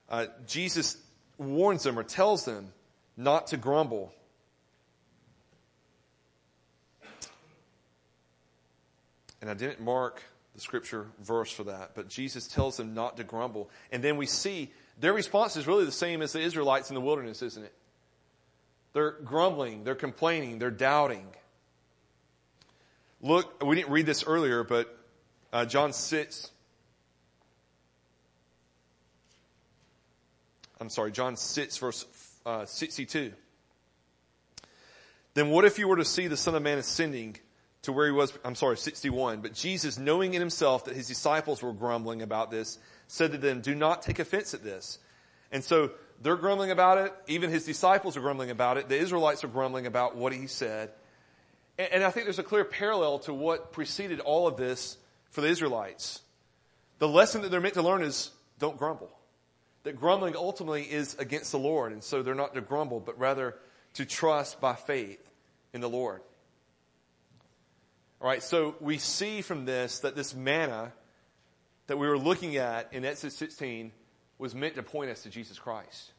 uh, 0.10 0.28
Jesus 0.48 0.98
warns 1.38 1.84
them 1.84 1.98
or 1.98 2.04
tells 2.04 2.46
them 2.46 2.72
not 3.16 3.48
to 3.48 3.58
grumble. 3.58 4.14
And 9.42 9.50
I 9.50 9.54
didn't 9.54 9.82
mark 9.82 10.22
the 10.56 10.62
scripture 10.62 11.08
verse 11.22 11.52
for 11.52 11.66
that, 11.66 11.92
but 11.94 12.10
Jesus 12.10 12.48
tells 12.48 12.78
them 12.78 12.94
not 12.94 13.18
to 13.18 13.24
grumble. 13.24 13.70
And 13.92 14.04
then 14.04 14.18
we 14.18 14.26
see 14.26 14.72
their 15.00 15.14
response 15.14 15.56
is 15.56 15.68
really 15.68 15.86
the 15.86 15.92
same 15.92 16.22
as 16.22 16.34
the 16.34 16.42
Israelites 16.42 16.90
in 16.90 16.96
the 16.96 17.02
wilderness, 17.02 17.42
isn't 17.42 17.64
it? 17.64 17.74
They're 18.94 19.12
grumbling, 19.12 19.84
they're 19.84 19.94
complaining, 19.94 20.58
they're 20.58 20.72
doubting. 20.72 21.28
Look, 23.22 23.64
we 23.64 23.76
didn't 23.76 23.92
read 23.92 24.08
this 24.08 24.24
earlier, 24.26 24.64
but 24.64 24.98
uh, 25.54 25.66
John 25.66 25.94
6, 25.94 26.52
I'm 30.80 30.90
sorry, 30.90 31.12
John 31.12 31.36
6, 31.36 31.78
verse 31.78 32.06
uh, 32.46 32.66
62. 32.66 33.34
Then 35.34 35.50
what 35.50 35.66
if 35.66 35.80
you 35.80 35.88
were 35.88 35.98
to 35.98 36.06
see 36.06 36.28
the 36.28 36.38
Son 36.38 36.56
of 36.56 36.64
Man 36.64 36.78
ascending 36.78 37.38
to 37.84 37.92
where 37.92 38.06
he 38.06 38.12
was, 38.12 38.38
I'm 38.44 38.56
sorry, 38.56 38.78
61. 38.78 39.42
But 39.42 39.54
Jesus, 39.54 39.98
knowing 39.98 40.34
in 40.34 40.42
himself 40.42 40.86
that 40.86 40.96
his 40.96 41.08
disciples 41.08 41.62
were 41.62 41.74
grumbling 41.74 42.22
about 42.22 42.52
this, 42.52 42.80
said 43.08 43.32
to 43.32 43.38
them, 43.38 43.62
do 43.62 43.76
not 43.76 44.02
take 44.02 44.20
offense 44.20 44.54
at 44.54 44.64
this. 44.64 45.00
And 45.52 45.64
so 45.64 45.92
they're 46.22 46.36
grumbling 46.36 46.72
about 46.72 46.98
it. 46.98 47.14
Even 47.28 47.50
his 47.50 47.66
disciples 47.66 48.18
are 48.18 48.22
grumbling 48.22 48.50
about 48.50 48.78
it. 48.78 48.90
The 48.90 48.98
Israelites 48.98 49.44
are 49.44 49.48
grumbling 49.48 49.88
about 49.88 50.16
what 50.16 50.34
he 50.34 50.48
said. 50.48 50.92
And, 51.78 51.88
and 51.94 52.04
I 52.04 52.10
think 52.10 52.26
there's 52.26 52.40
a 52.40 52.44
clear 52.44 52.66
parallel 52.66 53.20
to 53.20 53.34
what 53.34 53.72
preceded 53.72 54.20
all 54.20 54.48
of 54.48 54.58
this 54.58 54.98
for 55.30 55.42
the 55.42 55.48
Israelites. 55.48 56.22
The 57.00 57.08
lesson 57.08 57.44
that 57.44 57.52
they're 57.52 57.62
meant 57.62 57.76
to 57.76 57.84
learn 57.84 58.02
is 58.02 58.32
don't 58.60 58.78
grumble 58.78 59.17
that 59.88 59.98
grumbling 59.98 60.36
ultimately 60.36 60.84
is 60.84 61.16
against 61.16 61.54
the 61.54 61.58
Lord. 61.58 61.94
And 61.94 62.04
so 62.04 62.22
they're 62.22 62.36
not 62.36 62.54
to 62.56 62.62
grumble, 62.62 63.00
but 63.00 63.18
rather 63.18 63.56
to 63.94 64.06
trust 64.06 64.60
by 64.60 64.76
faith 64.76 65.26
in 65.72 65.80
the 65.80 65.88
Lord. 65.88 66.20
All 68.20 68.28
right, 68.28 68.44
so 68.44 68.76
we 68.82 68.98
see 68.98 69.42
from 69.42 69.64
this 69.64 70.00
that 70.00 70.14
this 70.14 70.36
manna 70.36 70.92
that 71.88 71.98
we 71.98 72.06
were 72.06 72.18
looking 72.18 72.58
at 72.58 72.92
in 72.92 73.06
Exodus 73.06 73.38
16 73.38 73.94
was 74.38 74.54
meant 74.54 74.76
to 74.76 74.84
point 74.84 75.10
us 75.10 75.24
to 75.24 75.30
Jesus 75.30 75.58
Christ. 75.58 76.12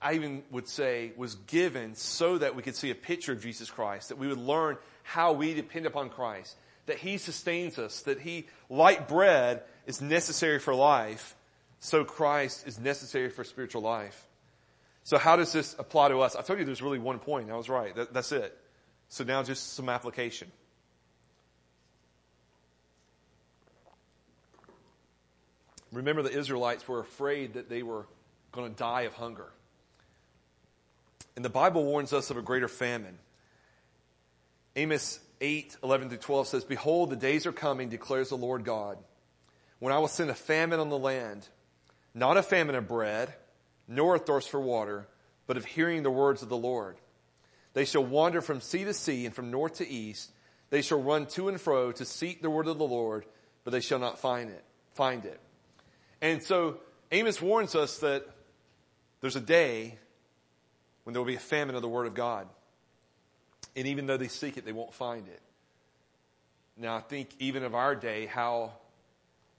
I 0.00 0.12
even 0.12 0.44
would 0.52 0.68
say 0.68 1.10
was 1.16 1.34
given 1.34 1.96
so 1.96 2.38
that 2.38 2.54
we 2.54 2.62
could 2.62 2.76
see 2.76 2.92
a 2.92 2.94
picture 2.94 3.32
of 3.32 3.42
Jesus 3.42 3.72
Christ, 3.72 4.10
that 4.10 4.18
we 4.18 4.28
would 4.28 4.38
learn 4.38 4.76
how 5.02 5.32
we 5.32 5.52
depend 5.52 5.86
upon 5.86 6.10
Christ, 6.10 6.54
that 6.86 6.98
He 6.98 7.18
sustains 7.18 7.76
us, 7.80 8.02
that 8.02 8.20
He, 8.20 8.46
like 8.70 9.08
bread, 9.08 9.62
is 9.84 10.00
necessary 10.00 10.60
for 10.60 10.76
life, 10.76 11.34
so 11.84 12.04
Christ 12.04 12.68
is 12.68 12.78
necessary 12.78 13.28
for 13.28 13.42
spiritual 13.42 13.82
life. 13.82 14.28
So 15.02 15.18
how 15.18 15.34
does 15.34 15.52
this 15.52 15.74
apply 15.80 16.10
to 16.10 16.20
us? 16.20 16.36
I 16.36 16.42
told 16.42 16.60
you 16.60 16.64
there's 16.64 16.80
really 16.80 17.00
one 17.00 17.18
point. 17.18 17.50
I 17.50 17.56
was 17.56 17.68
right. 17.68 17.92
That, 17.96 18.14
that's 18.14 18.30
it. 18.30 18.56
So 19.08 19.24
now 19.24 19.42
just 19.42 19.72
some 19.72 19.88
application. 19.88 20.52
Remember 25.90 26.22
the 26.22 26.30
Israelites 26.30 26.86
were 26.86 27.00
afraid 27.00 27.54
that 27.54 27.68
they 27.68 27.82
were 27.82 28.06
going 28.52 28.72
to 28.72 28.78
die 28.78 29.02
of 29.02 29.14
hunger. 29.14 29.50
And 31.34 31.44
the 31.44 31.50
Bible 31.50 31.82
warns 31.82 32.12
us 32.12 32.30
of 32.30 32.36
a 32.36 32.42
greater 32.42 32.68
famine. 32.68 33.18
Amos 34.76 35.18
8, 35.40 35.78
11 35.82 36.10
through 36.10 36.18
12 36.18 36.46
says, 36.46 36.64
Behold, 36.64 37.10
the 37.10 37.16
days 37.16 37.44
are 37.44 37.52
coming, 37.52 37.88
declares 37.88 38.28
the 38.28 38.36
Lord 38.36 38.64
God, 38.64 38.98
when 39.80 39.92
I 39.92 39.98
will 39.98 40.06
send 40.06 40.30
a 40.30 40.34
famine 40.34 40.78
on 40.78 40.88
the 40.88 40.96
land 40.96 41.48
not 42.14 42.36
a 42.36 42.42
famine 42.42 42.74
of 42.74 42.88
bread, 42.88 43.32
nor 43.88 44.14
a 44.14 44.18
thirst 44.18 44.50
for 44.50 44.60
water, 44.60 45.06
but 45.46 45.56
of 45.56 45.64
hearing 45.64 46.02
the 46.02 46.10
words 46.10 46.42
of 46.42 46.48
the 46.48 46.56
Lord. 46.56 46.96
They 47.74 47.84
shall 47.84 48.04
wander 48.04 48.40
from 48.40 48.60
sea 48.60 48.84
to 48.84 48.94
sea 48.94 49.26
and 49.26 49.34
from 49.34 49.50
north 49.50 49.76
to 49.76 49.88
east. 49.88 50.30
They 50.70 50.82
shall 50.82 51.00
run 51.00 51.26
to 51.26 51.48
and 51.48 51.60
fro 51.60 51.92
to 51.92 52.04
seek 52.04 52.42
the 52.42 52.50
word 52.50 52.66
of 52.66 52.78
the 52.78 52.86
Lord, 52.86 53.24
but 53.64 53.70
they 53.70 53.80
shall 53.80 53.98
not 53.98 54.18
find 54.18 54.50
it, 54.50 54.64
find 54.94 55.24
it. 55.24 55.40
And 56.20 56.42
so 56.42 56.78
Amos 57.10 57.40
warns 57.40 57.74
us 57.74 57.98
that 57.98 58.26
there's 59.20 59.36
a 59.36 59.40
day 59.40 59.98
when 61.04 61.12
there 61.12 61.20
will 61.20 61.26
be 61.26 61.34
a 61.36 61.40
famine 61.40 61.74
of 61.74 61.82
the 61.82 61.88
word 61.88 62.06
of 62.06 62.14
God. 62.14 62.46
And 63.74 63.86
even 63.86 64.06
though 64.06 64.16
they 64.16 64.28
seek 64.28 64.56
it, 64.56 64.64
they 64.64 64.72
won't 64.72 64.94
find 64.94 65.26
it. 65.28 65.40
Now 66.76 66.96
I 66.96 67.00
think 67.00 67.30
even 67.38 67.64
of 67.64 67.74
our 67.74 67.94
day, 67.94 68.26
how 68.26 68.72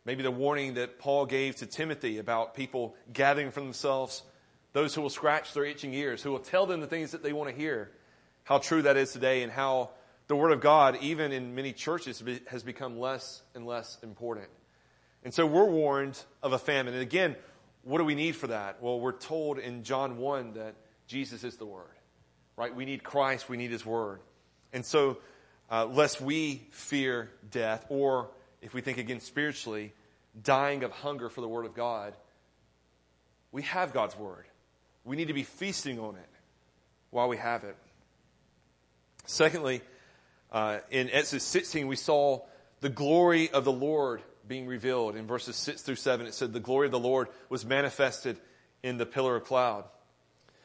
Maybe 0.05 0.23
the 0.23 0.31
warning 0.31 0.73
that 0.73 0.99
Paul 0.99 1.25
gave 1.25 1.57
to 1.57 1.65
Timothy 1.65 2.17
about 2.17 2.55
people 2.55 2.95
gathering 3.11 3.51
for 3.51 3.61
themselves 3.61 4.23
those 4.73 4.93
who 4.93 5.01
will 5.01 5.09
scratch 5.09 5.53
their 5.53 5.65
itching 5.65 5.93
ears, 5.93 6.21
who 6.21 6.31
will 6.31 6.39
tell 6.39 6.65
them 6.65 6.81
the 6.81 6.87
things 6.87 7.11
that 7.11 7.23
they 7.23 7.31
want 7.31 7.49
to 7.49 7.55
hear. 7.55 7.91
How 8.43 8.57
true 8.57 8.81
that 8.81 8.97
is 8.97 9.13
today 9.13 9.43
and 9.43 9.51
how 9.51 9.91
the 10.27 10.35
Word 10.35 10.51
of 10.51 10.59
God, 10.59 10.97
even 11.01 11.31
in 11.31 11.55
many 11.55 11.71
churches, 11.71 12.21
has 12.47 12.63
become 12.63 12.99
less 12.99 13.41
and 13.55 13.65
less 13.65 13.97
important. 14.03 14.49
And 15.23 15.33
so 15.33 15.45
we're 15.45 15.69
warned 15.69 16.19
of 16.41 16.51
a 16.53 16.59
famine. 16.59 16.93
And 16.93 17.01
again, 17.01 17.35
what 17.83 17.99
do 17.99 18.03
we 18.03 18.15
need 18.15 18.35
for 18.35 18.47
that? 18.47 18.81
Well, 18.81 18.99
we're 18.99 19.11
told 19.13 19.59
in 19.59 19.83
John 19.83 20.17
1 20.17 20.53
that 20.53 20.75
Jesus 21.07 21.43
is 21.43 21.55
the 21.57 21.65
Word, 21.65 21.95
right? 22.57 22.75
We 22.75 22.85
need 22.85 23.03
Christ, 23.03 23.47
we 23.47 23.57
need 23.57 23.71
His 23.71 23.85
Word. 23.85 24.19
And 24.73 24.85
so, 24.85 25.19
uh, 25.71 25.85
lest 25.85 26.19
we 26.19 26.67
fear 26.71 27.29
death 27.51 27.85
or 27.89 28.31
if 28.63 28.73
we 28.73 28.81
think 28.81 28.97
again 28.97 29.19
spiritually, 29.19 29.93
dying 30.41 30.83
of 30.83 30.91
hunger 30.91 31.29
for 31.29 31.41
the 31.41 31.47
Word 31.47 31.65
of 31.65 31.75
God, 31.75 32.13
we 33.51 33.61
have 33.63 33.93
God's 33.93 34.17
Word. 34.17 34.45
We 35.03 35.15
need 35.15 35.27
to 35.27 35.33
be 35.33 35.43
feasting 35.43 35.99
on 35.99 36.15
it 36.15 36.29
while 37.11 37.27
we 37.27 37.37
have 37.37 37.63
it. 37.63 37.75
Secondly, 39.25 39.81
uh, 40.51 40.79
in 40.89 41.09
Exodus 41.11 41.43
16, 41.43 41.87
we 41.87 41.95
saw 41.95 42.41
the 42.81 42.89
glory 42.89 43.51
of 43.51 43.65
the 43.65 43.71
Lord 43.71 44.21
being 44.47 44.67
revealed. 44.67 45.15
In 45.15 45.27
verses 45.27 45.55
6 45.55 45.81
through 45.81 45.95
7, 45.95 46.25
it 46.25 46.33
said, 46.33 46.53
The 46.53 46.59
glory 46.59 46.87
of 46.87 46.91
the 46.91 46.99
Lord 46.99 47.27
was 47.49 47.65
manifested 47.65 48.37
in 48.81 48.97
the 48.97 49.05
pillar 49.05 49.35
of 49.35 49.45
cloud. 49.45 49.85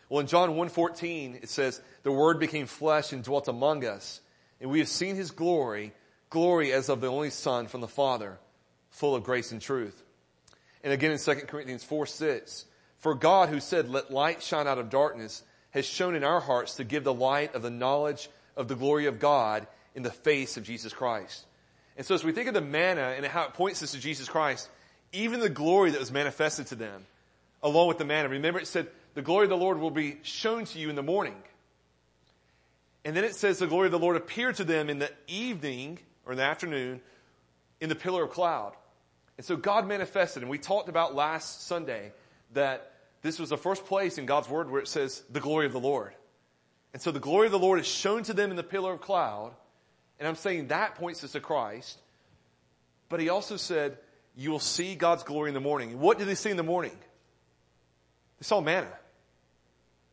Well, 0.09 0.21
in 0.21 0.27
John 0.27 0.51
1.14, 0.51 1.43
it 1.43 1.49
says, 1.49 1.81
The 2.03 2.13
Word 2.13 2.41
became 2.41 2.67
flesh 2.67 3.13
and 3.13 3.23
dwelt 3.23 3.49
among 3.49 3.85
us, 3.85 4.21
and 4.61 4.71
we 4.71 4.79
have 4.79 4.89
seen 4.89 5.17
His 5.17 5.31
glory, 5.31 5.93
glory 6.31 6.73
as 6.73 6.89
of 6.89 7.01
the 7.01 7.09
only 7.09 7.31
Son 7.31 7.67
from 7.67 7.81
the 7.81 7.89
Father, 7.89 8.39
full 8.91 9.15
of 9.15 9.25
grace 9.25 9.53
and 9.53 9.61
truth. 9.61 10.03
And 10.85 10.93
again 10.93 11.11
in 11.11 11.19
2 11.19 11.35
Corinthians 11.47 11.85
4 11.85 12.07
6, 12.07 12.65
for 12.99 13.15
God 13.15 13.49
who 13.49 13.61
said, 13.61 13.89
let 13.89 14.11
light 14.11 14.43
shine 14.43 14.67
out 14.67 14.79
of 14.79 14.91
darkness, 14.91 15.43
has 15.71 15.87
shown 15.87 16.15
in 16.15 16.25
our 16.25 16.41
hearts 16.41 16.77
to 16.77 16.85
give 16.85 17.05
the 17.05 17.15
light 17.15 17.55
of 17.55 17.63
the 17.63 17.71
knowledge 17.71 18.29
of 18.57 18.69
the 18.69 18.75
glory 18.75 19.07
of 19.07 19.19
God 19.19 19.67
in 19.95 20.03
the 20.03 20.11
face 20.11 20.57
of 20.57 20.65
Jesus 20.65 20.93
Christ. 20.93 21.47
And 21.97 22.07
so 22.07 22.15
as 22.15 22.25
we 22.25 22.33
think 22.33 22.49
of 22.49 22.55
the 22.55 22.61
manna 22.61 23.15
and 23.17 23.27
how 23.27 23.45
it 23.45 23.55
points 23.55 23.83
us 23.83 23.93
to 23.93 23.99
Jesus 23.99 24.29
Christ, 24.29 24.69
even 25.13 25.41
the 25.41 25.49
glory 25.49 25.91
that 25.91 26.01
was 26.01 26.13
manifested 26.13 26.69
to 26.69 26.75
them, 26.75 27.05
along 27.63 27.89
with 27.89 27.99
the 27.99 28.05
manna, 28.05 28.29
remember 28.29 28.61
it 28.61 28.67
said, 28.67 28.89
the 29.15 29.23
glory 29.23 29.45
of 29.45 29.51
the 29.51 29.57
Lord 29.57 29.81
will 29.81 29.91
be 29.91 30.19
shown 30.23 30.65
to 30.67 30.79
you 30.79 30.91
in 30.91 30.97
the 30.97 31.03
morning. 31.03 31.35
And 33.05 33.17
then 33.17 33.25
it 33.25 33.35
says 33.35 33.59
the 33.59 33.67
glory 33.67 33.87
of 33.87 33.93
the 33.93 33.99
Lord 33.99 34.17
appeared 34.17 34.57
to 34.57 34.65
them 34.65 34.89
in 34.91 34.99
the 34.99 35.11
evening 35.27 35.99
or 36.29 36.33
in 36.33 36.39
the 36.39 36.45
afternoon 36.45 37.01
in 37.81 37.89
the 37.89 37.97
pillar 37.97 38.23
of 38.23 38.31
cloud. 38.31 38.75
And 39.39 39.47
so 39.47 39.57
God 39.57 39.89
manifested, 39.89 40.43
and 40.43 40.51
we 40.51 40.59
talked 40.59 40.89
about 40.89 41.15
last 41.15 41.67
Sunday 41.67 42.13
that 42.53 42.93
this 43.23 43.39
was 43.39 43.49
the 43.49 43.57
first 43.57 43.87
place 43.87 44.19
in 44.19 44.27
God's 44.27 44.49
word 44.49 44.71
where 44.71 44.81
it 44.81 44.89
says 44.89 45.23
the 45.31 45.41
glory 45.41 45.67
of 45.67 45.73
the 45.73 45.81
Lord. 45.81 46.13
And 46.93 47.01
so 47.01 47.11
the 47.11 47.21
glory 47.21 47.47
of 47.47 47.53
the 47.53 47.59
Lord 47.59 47.81
is 47.81 47.87
shown 47.87 48.23
to 48.25 48.35
them 48.35 48.51
in 48.51 48.57
the 48.57 48.63
pillar 48.63 48.93
of 48.93 49.01
cloud. 49.01 49.53
And 50.19 50.29
I'm 50.29 50.37
saying 50.37 50.69
that 50.69 50.97
points 50.97 51.25
us 51.25 51.33
to 51.33 51.41
Christ. 51.41 51.99
But 53.09 53.21
he 53.21 53.29
also 53.29 53.57
said, 53.57 53.97
you 54.37 54.51
will 54.51 54.59
see 54.59 54.95
God's 54.95 55.23
glory 55.23 55.49
in 55.49 55.55
the 55.55 55.61
morning. 55.61 55.99
What 55.99 56.19
did 56.19 56.29
they 56.29 56.35
see 56.35 56.51
in 56.51 56.57
the 56.57 56.63
morning? 56.63 56.97
They 58.39 58.45
saw 58.45 58.61
manna. 58.61 58.93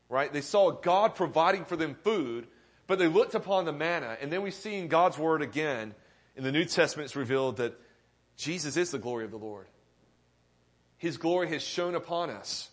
Right? 0.07 0.31
They 0.31 0.41
saw 0.41 0.71
God 0.71 1.15
providing 1.15 1.65
for 1.65 1.75
them 1.75 1.95
food, 2.03 2.47
but 2.87 2.99
they 2.99 3.07
looked 3.07 3.35
upon 3.35 3.65
the 3.65 3.73
manna. 3.73 4.17
And 4.21 4.31
then 4.31 4.43
we 4.43 4.51
see 4.51 4.75
in 4.75 4.87
God's 4.87 5.17
word 5.17 5.41
again, 5.41 5.95
in 6.35 6.43
the 6.43 6.51
New 6.51 6.65
Testament, 6.65 7.05
it's 7.05 7.15
revealed 7.15 7.57
that 7.57 7.79
Jesus 8.37 8.77
is 8.77 8.91
the 8.91 8.99
glory 8.99 9.25
of 9.25 9.31
the 9.31 9.37
Lord. 9.37 9.67
His 10.97 11.17
glory 11.17 11.49
has 11.49 11.61
shone 11.61 11.95
upon 11.95 12.29
us. 12.29 12.69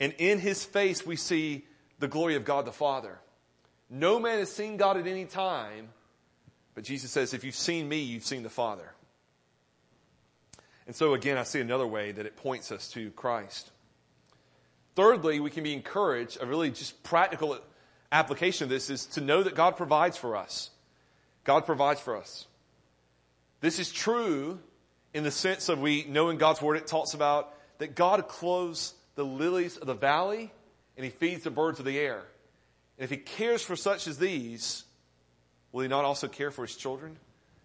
And 0.00 0.14
in 0.18 0.38
his 0.38 0.64
face, 0.64 1.04
we 1.04 1.16
see 1.16 1.66
the 1.98 2.08
glory 2.08 2.36
of 2.36 2.44
God 2.44 2.64
the 2.64 2.72
Father. 2.72 3.18
No 3.90 4.20
man 4.20 4.38
has 4.38 4.52
seen 4.52 4.76
God 4.76 4.96
at 4.96 5.06
any 5.06 5.24
time, 5.24 5.88
but 6.74 6.84
Jesus 6.84 7.10
says, 7.10 7.34
if 7.34 7.44
you've 7.44 7.54
seen 7.54 7.88
me, 7.88 8.00
you've 8.00 8.24
seen 8.24 8.42
the 8.42 8.50
Father. 8.50 8.92
And 10.86 10.94
so 10.94 11.14
again, 11.14 11.36
I 11.36 11.42
see 11.42 11.60
another 11.60 11.86
way 11.86 12.12
that 12.12 12.26
it 12.26 12.36
points 12.36 12.70
us 12.70 12.88
to 12.92 13.10
Christ. 13.10 13.70
Thirdly, 14.94 15.40
we 15.40 15.50
can 15.50 15.62
be 15.62 15.72
encouraged, 15.72 16.38
a 16.40 16.46
really 16.46 16.70
just 16.70 17.02
practical 17.02 17.58
application 18.10 18.64
of 18.64 18.70
this 18.70 18.90
is 18.90 19.06
to 19.06 19.20
know 19.20 19.42
that 19.42 19.54
God 19.54 19.76
provides 19.76 20.16
for 20.16 20.36
us. 20.36 20.70
God 21.44 21.66
provides 21.66 22.00
for 22.00 22.16
us. 22.16 22.46
This 23.60 23.78
is 23.78 23.90
true 23.90 24.60
in 25.12 25.24
the 25.24 25.30
sense 25.30 25.68
of 25.68 25.80
we 25.80 26.04
know 26.04 26.28
in 26.28 26.38
God's 26.38 26.62
Word 26.62 26.76
it 26.76 26.86
talks 26.86 27.14
about 27.14 27.52
that 27.78 27.94
God 27.94 28.28
clothes 28.28 28.94
the 29.14 29.24
lilies 29.24 29.76
of 29.76 29.86
the 29.86 29.94
valley 29.94 30.52
and 30.96 31.04
He 31.04 31.10
feeds 31.10 31.44
the 31.44 31.50
birds 31.50 31.78
of 31.78 31.84
the 31.84 31.98
air. 31.98 32.22
And 32.98 33.04
if 33.04 33.10
He 33.10 33.16
cares 33.16 33.62
for 33.62 33.76
such 33.76 34.06
as 34.06 34.18
these, 34.18 34.84
will 35.72 35.82
He 35.82 35.88
not 35.88 36.04
also 36.04 36.28
care 36.28 36.50
for 36.50 36.66
His 36.66 36.76
children? 36.76 37.16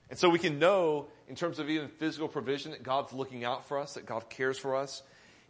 And 0.10 0.18
so 0.18 0.30
we 0.30 0.40
can 0.40 0.60
know 0.60 1.08
in 1.28 1.36
terms 1.36 1.60
of 1.60 1.70
even 1.70 1.88
physical 1.88 2.28
provision 2.28 2.72
that 2.72 2.84
God's 2.84 3.14
looking 3.14 3.44
out 3.44 3.68
for 3.68 3.80
us, 3.80 3.94
that 3.96 4.06
God 4.06 4.30
cares 4.30 4.60
for 4.60 4.76
us. 4.76 5.02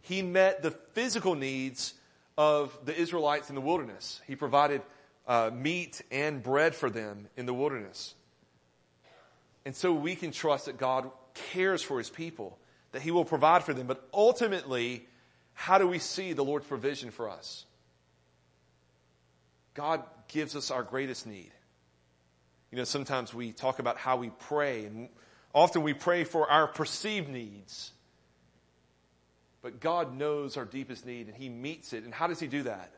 He 0.02 0.22
met 0.22 0.62
the 0.62 0.70
physical 0.70 1.34
needs 1.34 1.94
of 2.36 2.76
the 2.84 2.94
Israelites 2.96 3.48
in 3.48 3.54
the 3.54 3.60
wilderness. 3.60 4.20
He 4.26 4.36
provided 4.36 4.82
uh, 5.26 5.50
meat 5.52 6.02
and 6.10 6.42
bread 6.42 6.74
for 6.74 6.90
them 6.90 7.28
in 7.36 7.46
the 7.46 7.54
wilderness. 7.54 8.14
And 9.64 9.74
so 9.74 9.92
we 9.92 10.14
can 10.14 10.30
trust 10.30 10.66
that 10.66 10.76
God 10.76 11.10
cares 11.52 11.82
for 11.82 11.98
his 11.98 12.10
people, 12.10 12.58
that 12.92 13.02
he 13.02 13.10
will 13.10 13.24
provide 13.24 13.64
for 13.64 13.72
them. 13.72 13.86
But 13.86 14.06
ultimately, 14.12 15.06
how 15.54 15.78
do 15.78 15.86
we 15.86 15.98
see 15.98 16.32
the 16.32 16.44
Lord's 16.44 16.66
provision 16.66 17.10
for 17.10 17.30
us? 17.30 17.64
God 19.74 20.02
gives 20.28 20.54
us 20.54 20.70
our 20.70 20.82
greatest 20.82 21.26
need. 21.26 21.50
You 22.70 22.78
know, 22.78 22.84
sometimes 22.84 23.32
we 23.32 23.52
talk 23.52 23.78
about 23.78 23.98
how 23.98 24.16
we 24.16 24.30
pray, 24.30 24.84
and 24.84 25.08
often 25.54 25.82
we 25.82 25.94
pray 25.94 26.24
for 26.24 26.50
our 26.50 26.66
perceived 26.66 27.28
needs. 27.28 27.92
But 29.62 29.80
God 29.80 30.16
knows 30.16 30.56
our 30.56 30.64
deepest 30.64 31.06
need, 31.06 31.28
and 31.28 31.36
He 31.36 31.48
meets 31.48 31.92
it. 31.92 32.04
And 32.04 32.12
how 32.12 32.26
does 32.26 32.40
He 32.40 32.46
do 32.46 32.64
that? 32.64 32.92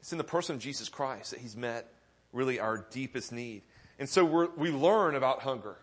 It's 0.00 0.12
in 0.12 0.18
the 0.18 0.24
person 0.24 0.54
of 0.56 0.62
Jesus 0.62 0.88
Christ 0.88 1.32
that 1.32 1.40
He's 1.40 1.56
met 1.56 1.92
really 2.32 2.60
our 2.60 2.86
deepest 2.90 3.32
need. 3.32 3.62
And 3.98 4.08
so 4.08 4.48
we 4.56 4.70
learn 4.70 5.14
about 5.14 5.42
hunger. 5.42 5.76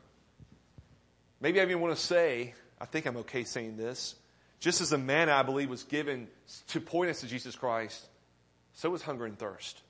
Maybe 1.42 1.60
I 1.60 1.64
even 1.64 1.80
want 1.82 1.96
to 1.96 2.02
say, 2.02 2.54
I 2.80 2.86
think 2.86 3.06
I'm 3.06 3.18
okay 3.18 3.44
saying 3.44 3.76
this. 3.76 4.16
Just 4.60 4.82
as 4.82 4.92
the 4.92 4.98
manna, 4.98 5.34
I 5.34 5.44
believe, 5.44 5.70
was 5.70 5.84
given 5.84 6.28
to 6.70 6.80
point 6.80 7.10
us 7.10 7.22
to 7.22 7.28
Jesus 7.28 7.56
Christ, 7.56 8.06
so 8.74 8.90
was 8.90 9.02
hunger 9.02 9.26
and 9.26 9.38
thirst. 9.38 9.82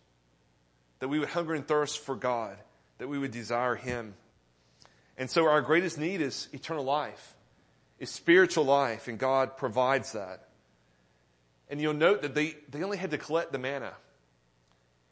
That 1.00 1.10
we 1.10 1.20
would 1.20 1.30
hunger 1.30 1.54
and 1.54 1.68
thirst 1.68 2.00
for 2.00 2.16
God, 2.16 2.58
that 2.98 3.08
we 3.08 3.20
would 3.20 3.32
desire 3.32 3.76
Him. 3.76 4.16
And 5.18 5.30
so 5.30 5.48
our 5.48 5.62
greatest 5.62 6.00
need 6.00 6.22
is 6.22 6.50
eternal 6.54 6.84
life, 6.84 7.36
is 8.00 8.10
spiritual 8.10 8.64
life, 8.64 9.08
and 9.08 9.20
God 9.20 9.58
provides 9.58 10.14
that. 10.14 10.48
And 11.70 11.80
you'll 11.80 11.94
note 11.94 12.24
that 12.24 12.34
they, 12.34 12.56
they 12.70 12.84
only 12.84 12.98
had 12.98 13.12
to 13.12 13.18
collect 13.18 13.52
the 13.52 13.60
manna. 13.60 13.94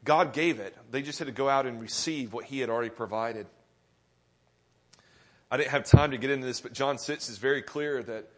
God 0.04 0.34
gave 0.34 0.60
it. 0.60 0.76
They 0.90 1.02
just 1.02 1.20
had 1.20 1.28
to 1.28 1.34
go 1.34 1.48
out 1.48 1.66
and 1.66 1.82
receive 1.82 2.34
what 2.34 2.46
He 2.46 2.60
had 2.60 2.70
already 2.70 2.90
provided. 2.90 3.48
I 5.52 5.58
didn't 5.58 5.72
have 5.72 5.86
time 5.86 6.12
to 6.12 6.18
get 6.18 6.32
into 6.32 6.46
this, 6.46 6.62
but 6.62 6.74
John 6.74 6.98
6 6.98 7.30
is 7.30 7.38
very 7.38 7.62
clear 7.62 8.02
that 8.04 8.30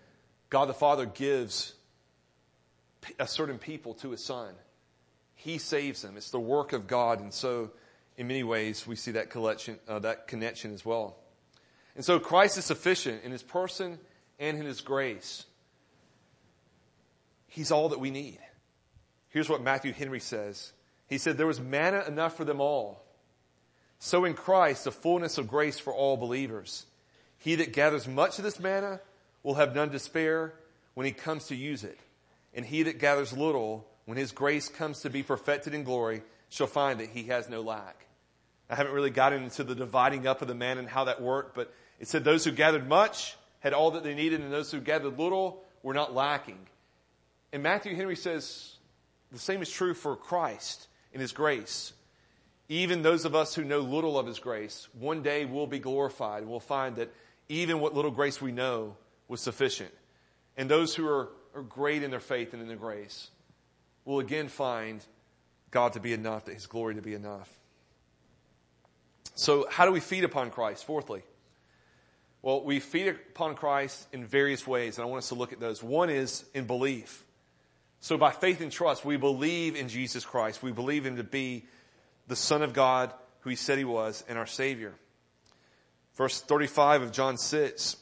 God 0.49 0.67
the 0.67 0.73
Father 0.73 1.05
gives 1.05 1.73
a 3.19 3.27
certain 3.27 3.59
people 3.59 3.93
to 3.95 4.11
his 4.11 4.23
son. 4.23 4.53
He 5.35 5.57
saves 5.57 6.01
them. 6.01 6.17
It's 6.17 6.31
the 6.31 6.39
work 6.39 6.73
of 6.73 6.87
God. 6.87 7.19
And 7.19 7.33
so, 7.33 7.71
in 8.17 8.27
many 8.27 8.43
ways, 8.43 8.87
we 8.87 8.95
see 8.95 9.11
that 9.11 9.29
collection, 9.29 9.77
uh, 9.87 9.99
that 9.99 10.27
connection 10.27 10.73
as 10.73 10.83
well. 10.83 11.17
And 11.95 12.03
so 12.03 12.19
Christ 12.19 12.57
is 12.57 12.65
sufficient 12.65 13.23
in 13.23 13.31
his 13.31 13.43
person 13.43 13.99
and 14.39 14.57
in 14.57 14.65
his 14.65 14.81
grace. 14.81 15.45
He's 17.47 17.71
all 17.71 17.89
that 17.89 17.99
we 17.99 18.09
need. 18.09 18.39
Here's 19.29 19.49
what 19.49 19.61
Matthew 19.61 19.93
Henry 19.93 20.19
says. 20.19 20.72
He 21.07 21.17
said, 21.17 21.37
there 21.37 21.47
was 21.47 21.59
manna 21.59 22.03
enough 22.07 22.37
for 22.37 22.45
them 22.45 22.61
all. 22.61 23.03
So 23.99 24.25
in 24.25 24.33
Christ, 24.33 24.83
the 24.83 24.91
fullness 24.91 25.37
of 25.37 25.47
grace 25.47 25.79
for 25.79 25.93
all 25.93 26.17
believers. 26.17 26.85
He 27.37 27.55
that 27.55 27.73
gathers 27.73 28.07
much 28.07 28.37
of 28.37 28.43
this 28.43 28.59
manna 28.59 28.99
will 29.43 29.55
have 29.55 29.75
none 29.75 29.91
to 29.91 29.99
spare 29.99 30.53
when 30.93 31.05
he 31.05 31.11
comes 31.11 31.47
to 31.47 31.55
use 31.55 31.83
it. 31.83 31.99
And 32.53 32.65
he 32.65 32.83
that 32.83 32.99
gathers 32.99 33.31
little, 33.31 33.87
when 34.05 34.17
his 34.17 34.31
grace 34.31 34.69
comes 34.69 35.01
to 35.01 35.09
be 35.09 35.23
perfected 35.23 35.73
in 35.73 35.83
glory, 35.83 36.21
shall 36.49 36.67
find 36.67 36.99
that 36.99 37.09
he 37.09 37.23
has 37.23 37.49
no 37.49 37.61
lack. 37.61 38.05
I 38.69 38.75
haven't 38.75 38.93
really 38.93 39.09
gotten 39.09 39.43
into 39.43 39.63
the 39.63 39.75
dividing 39.75 40.27
up 40.27 40.41
of 40.41 40.47
the 40.47 40.55
manna 40.55 40.81
and 40.81 40.89
how 40.89 41.05
that 41.05 41.21
worked, 41.21 41.55
but 41.55 41.73
it 41.99 42.07
said 42.07 42.23
those 42.23 42.43
who 42.43 42.51
gathered 42.51 42.87
much 42.87 43.35
had 43.59 43.73
all 43.73 43.91
that 43.91 44.03
they 44.03 44.13
needed, 44.13 44.41
and 44.41 44.51
those 44.51 44.71
who 44.71 44.79
gathered 44.79 45.17
little 45.17 45.63
were 45.81 45.93
not 45.93 46.13
lacking. 46.13 46.59
And 47.51 47.63
Matthew 47.63 47.95
Henry 47.95 48.15
says 48.15 48.75
the 49.31 49.39
same 49.39 49.61
is 49.61 49.69
true 49.69 49.93
for 49.93 50.15
Christ 50.15 50.87
in 51.13 51.19
his 51.19 51.31
grace. 51.31 51.93
Even 52.69 53.01
those 53.01 53.25
of 53.25 53.35
us 53.35 53.55
who 53.55 53.63
know 53.63 53.79
little 53.79 54.17
of 54.17 54.25
his 54.25 54.39
grace, 54.39 54.87
one 54.99 55.21
day 55.21 55.45
will 55.45 55.67
be 55.67 55.79
glorified. 55.79 56.41
and 56.41 56.49
We'll 56.51 56.59
find 56.59 56.95
that 56.97 57.13
even 57.49 57.79
what 57.79 57.93
little 57.93 58.11
grace 58.11 58.41
we 58.41 58.51
know 58.51 58.95
was 59.27 59.41
sufficient. 59.41 59.91
And 60.57 60.69
those 60.69 60.95
who 60.95 61.07
are, 61.07 61.29
are 61.55 61.61
great 61.61 62.03
in 62.03 62.11
their 62.11 62.19
faith 62.19 62.53
and 62.53 62.61
in 62.61 62.67
their 62.67 62.77
grace 62.77 63.29
will 64.05 64.19
again 64.19 64.47
find 64.47 65.05
God 65.71 65.93
to 65.93 65.99
be 65.99 66.13
enough, 66.13 66.45
that 66.45 66.53
His 66.53 66.67
glory 66.67 66.95
to 66.95 67.01
be 67.01 67.13
enough. 67.13 67.49
So, 69.35 69.67
how 69.69 69.85
do 69.85 69.91
we 69.91 69.99
feed 69.99 70.23
upon 70.23 70.51
Christ? 70.51 70.85
Fourthly, 70.85 71.23
well, 72.43 72.63
we 72.63 72.79
feed 72.79 73.07
upon 73.07 73.55
Christ 73.55 74.07
in 74.11 74.25
various 74.25 74.67
ways, 74.67 74.97
and 74.97 75.03
I 75.03 75.09
want 75.09 75.19
us 75.19 75.29
to 75.29 75.35
look 75.35 75.53
at 75.53 75.59
those. 75.59 75.81
One 75.81 76.09
is 76.09 76.45
in 76.53 76.65
belief. 76.65 77.23
So, 78.03 78.17
by 78.17 78.31
faith 78.31 78.59
and 78.59 78.69
trust, 78.69 79.05
we 79.05 79.15
believe 79.15 79.77
in 79.77 79.87
Jesus 79.87 80.25
Christ. 80.25 80.61
We 80.61 80.73
believe 80.73 81.05
Him 81.05 81.15
to 81.15 81.23
be 81.23 81.63
the 82.27 82.35
Son 82.35 82.61
of 82.61 82.73
God, 82.73 83.13
who 83.39 83.49
He 83.49 83.55
said 83.55 83.77
He 83.77 83.85
was, 83.85 84.25
and 84.27 84.37
our 84.37 84.45
Savior. 84.45 84.93
Verse 86.15 86.41
35 86.41 87.03
of 87.03 87.11
John 87.13 87.37
6. 87.37 87.95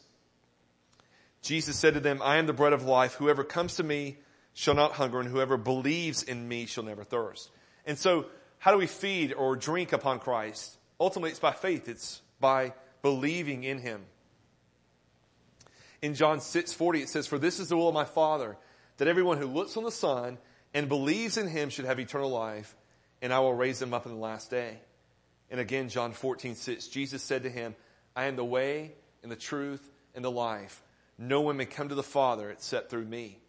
Jesus 1.44 1.76
said 1.78 1.94
to 1.94 2.00
them, 2.00 2.20
I 2.24 2.38
am 2.38 2.48
the 2.48 2.52
bread 2.52 2.74
of 2.74 2.84
life. 2.84 3.14
Whoever 3.14 3.44
comes 3.44 3.76
to 3.76 3.84
me 3.84 4.18
shall 4.56 4.74
not 4.74 4.94
hunger, 4.94 5.20
and 5.20 5.30
whoever 5.30 5.56
believes 5.56 6.24
in 6.24 6.48
me 6.48 6.66
shall 6.66 6.84
never 6.84 7.04
thirst. 7.04 7.52
And 7.86 7.96
so, 7.96 8.26
how 8.58 8.72
do 8.72 8.80
we 8.80 8.88
feed 8.88 9.34
or 9.34 9.56
drink 9.56 9.94
upon 9.94 10.18
Christ? 10.18 10.80
Ultimately, 11.00 11.30
it's 11.30 11.40
by 11.40 11.52
faith. 11.52 11.88
It's 11.88 12.24
by 12.40 12.74
believing 13.04 13.66
in 13.66 13.78
him. 13.78 14.02
In 16.02 16.16
John 16.16 16.42
6 16.42 16.74
40, 16.74 17.04
it 17.04 17.10
says, 17.10 17.28
For 17.28 17.38
this 17.38 17.60
is 17.60 17.70
the 17.70 17.78
will 17.78 17.90
of 17.90 17.94
my 17.94 18.06
Father, 18.06 18.58
that 19.02 19.08
everyone 19.08 19.40
who 19.40 19.48
looks 19.48 19.78
on 19.78 19.84
the 19.84 19.90
Son 19.90 20.38
and 20.76 20.88
believes 20.88 21.36
in 21.36 21.48
him 21.48 21.72
should 21.72 21.86
have 21.86 22.00
eternal 22.00 22.30
life, 22.30 22.76
and 23.20 23.34
I 23.34 23.40
will 23.40 23.56
raise 23.56 23.80
them 23.80 23.96
up 23.96 24.06
in 24.06 24.12
the 24.12 24.20
last 24.20 24.52
day. 24.52 24.78
And 25.50 25.60
again, 25.60 25.90
John 25.90 26.12
14 26.12 26.54
6, 26.54 26.88
Jesus 26.90 27.24
said 27.24 27.42
to 27.42 27.50
him, 27.50 27.76
I 28.16 28.26
am 28.26 28.36
the 28.36 28.46
way 28.46 28.92
and 29.24 29.32
the 29.32 29.36
truth 29.36 29.90
and 30.14 30.24
the 30.24 30.30
life. 30.30 30.84
No 31.18 31.42
one 31.42 31.58
may 31.58 31.66
come 31.66 31.90
to 31.90 31.96
the 31.96 32.04
Father 32.04 32.52
except 32.52 32.92
through 32.92 33.06
me. 33.06 33.40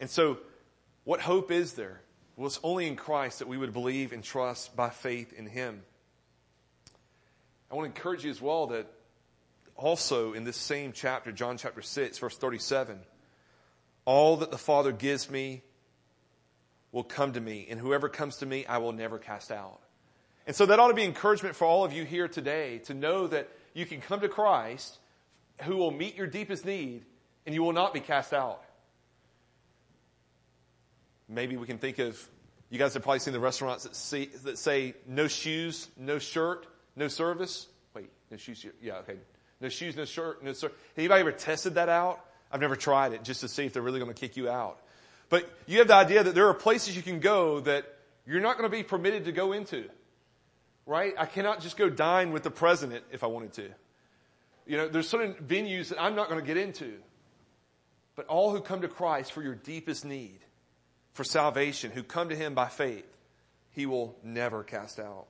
And 0.00 0.10
so, 0.10 0.38
what 1.04 1.20
hope 1.20 1.52
is 1.52 1.74
there? 1.74 2.00
Well, 2.34 2.48
it's 2.48 2.58
only 2.64 2.88
in 2.88 2.96
Christ 2.96 3.38
that 3.38 3.46
we 3.46 3.58
would 3.58 3.72
believe 3.72 4.12
and 4.12 4.24
trust 4.24 4.74
by 4.74 4.90
faith 4.90 5.32
in 5.32 5.46
Him. 5.46 5.84
I 7.70 7.76
want 7.76 7.84
to 7.84 7.96
encourage 7.96 8.24
you 8.24 8.30
as 8.32 8.42
well 8.42 8.66
that 8.66 8.88
also 9.76 10.32
in 10.32 10.42
this 10.42 10.56
same 10.56 10.90
chapter, 10.90 11.30
John 11.30 11.58
chapter 11.58 11.80
6, 11.80 12.18
verse 12.18 12.36
37, 12.36 12.98
all 14.06 14.38
that 14.38 14.50
the 14.50 14.58
Father 14.58 14.92
gives 14.92 15.28
me 15.30 15.62
will 16.92 17.04
come 17.04 17.34
to 17.34 17.40
me, 17.40 17.66
and 17.68 17.78
whoever 17.78 18.08
comes 18.08 18.36
to 18.36 18.46
me, 18.46 18.64
I 18.64 18.78
will 18.78 18.92
never 18.92 19.18
cast 19.18 19.52
out. 19.52 19.80
And 20.46 20.56
so 20.56 20.64
that 20.66 20.78
ought 20.78 20.88
to 20.88 20.94
be 20.94 21.04
encouragement 21.04 21.56
for 21.56 21.66
all 21.66 21.84
of 21.84 21.92
you 21.92 22.04
here 22.04 22.28
today 22.28 22.78
to 22.84 22.94
know 22.94 23.26
that 23.26 23.50
you 23.74 23.84
can 23.84 24.00
come 24.00 24.20
to 24.20 24.28
Christ 24.28 24.96
who 25.62 25.76
will 25.76 25.90
meet 25.90 26.16
your 26.16 26.26
deepest 26.26 26.64
need 26.64 27.04
and 27.44 27.54
you 27.54 27.62
will 27.62 27.72
not 27.72 27.92
be 27.92 28.00
cast 28.00 28.32
out. 28.32 28.62
Maybe 31.28 31.56
we 31.56 31.66
can 31.66 31.78
think 31.78 31.98
of, 31.98 32.18
you 32.70 32.78
guys 32.78 32.94
have 32.94 33.02
probably 33.02 33.18
seen 33.18 33.32
the 33.32 33.40
restaurants 33.40 33.82
that, 33.82 33.96
see, 33.96 34.26
that 34.44 34.58
say 34.58 34.94
no 35.06 35.26
shoes, 35.26 35.88
no 35.96 36.18
shirt, 36.18 36.66
no 36.94 37.08
service. 37.08 37.66
Wait, 37.94 38.10
no 38.30 38.36
shoes, 38.36 38.64
yeah, 38.80 38.98
okay. 38.98 39.16
No 39.60 39.68
shoes, 39.68 39.96
no 39.96 40.04
shirt, 40.04 40.44
no 40.44 40.52
service. 40.52 40.76
Anybody 40.96 41.20
ever 41.20 41.32
tested 41.32 41.74
that 41.74 41.88
out? 41.88 42.24
I've 42.50 42.60
never 42.60 42.76
tried 42.76 43.12
it 43.12 43.24
just 43.24 43.40
to 43.40 43.48
see 43.48 43.66
if 43.66 43.72
they're 43.72 43.82
really 43.82 44.00
going 44.00 44.12
to 44.12 44.18
kick 44.18 44.36
you 44.36 44.48
out. 44.48 44.78
But 45.28 45.50
you 45.66 45.78
have 45.78 45.88
the 45.88 45.94
idea 45.94 46.22
that 46.22 46.34
there 46.34 46.48
are 46.48 46.54
places 46.54 46.96
you 46.96 47.02
can 47.02 47.20
go 47.20 47.60
that 47.60 47.84
you're 48.26 48.40
not 48.40 48.58
going 48.58 48.70
to 48.70 48.76
be 48.76 48.82
permitted 48.82 49.24
to 49.24 49.32
go 49.32 49.52
into. 49.52 49.88
Right? 50.86 51.14
I 51.18 51.26
cannot 51.26 51.60
just 51.60 51.76
go 51.76 51.90
dine 51.90 52.32
with 52.32 52.44
the 52.44 52.50
president 52.50 53.04
if 53.10 53.24
I 53.24 53.26
wanted 53.26 53.52
to. 53.54 53.68
You 54.66 54.76
know, 54.76 54.88
there's 54.88 55.08
certain 55.08 55.34
venues 55.34 55.88
that 55.88 56.00
I'm 56.00 56.14
not 56.14 56.28
going 56.28 56.40
to 56.40 56.46
get 56.46 56.56
into. 56.56 56.94
But 58.14 58.26
all 58.26 58.50
who 58.50 58.60
come 58.60 58.80
to 58.82 58.88
Christ 58.88 59.32
for 59.32 59.42
your 59.42 59.54
deepest 59.54 60.04
need, 60.04 60.38
for 61.12 61.24
salvation, 61.24 61.90
who 61.90 62.02
come 62.02 62.30
to 62.30 62.36
Him 62.36 62.54
by 62.54 62.68
faith, 62.68 63.06
He 63.72 63.86
will 63.86 64.16
never 64.22 64.62
cast 64.62 64.98
out. 64.98 65.26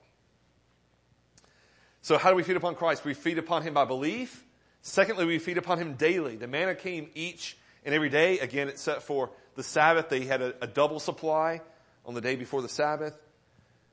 So 2.02 2.16
how 2.18 2.30
do 2.30 2.36
we 2.36 2.44
feed 2.44 2.56
upon 2.56 2.76
Christ? 2.76 3.04
We 3.04 3.14
feed 3.14 3.38
upon 3.38 3.62
Him 3.62 3.74
by 3.74 3.84
belief. 3.84 4.44
Secondly, 4.86 5.24
we 5.24 5.40
feed 5.40 5.58
upon 5.58 5.78
Him 5.78 5.94
daily. 5.94 6.36
The 6.36 6.46
manna 6.46 6.76
came 6.76 7.10
each 7.16 7.58
and 7.84 7.92
every 7.92 8.08
day. 8.08 8.38
Again, 8.38 8.68
except 8.68 9.02
for 9.02 9.30
the 9.56 9.64
Sabbath, 9.64 10.08
they 10.08 10.24
had 10.24 10.40
a, 10.40 10.54
a 10.60 10.68
double 10.68 11.00
supply 11.00 11.60
on 12.04 12.14
the 12.14 12.20
day 12.20 12.36
before 12.36 12.62
the 12.62 12.68
Sabbath. 12.68 13.18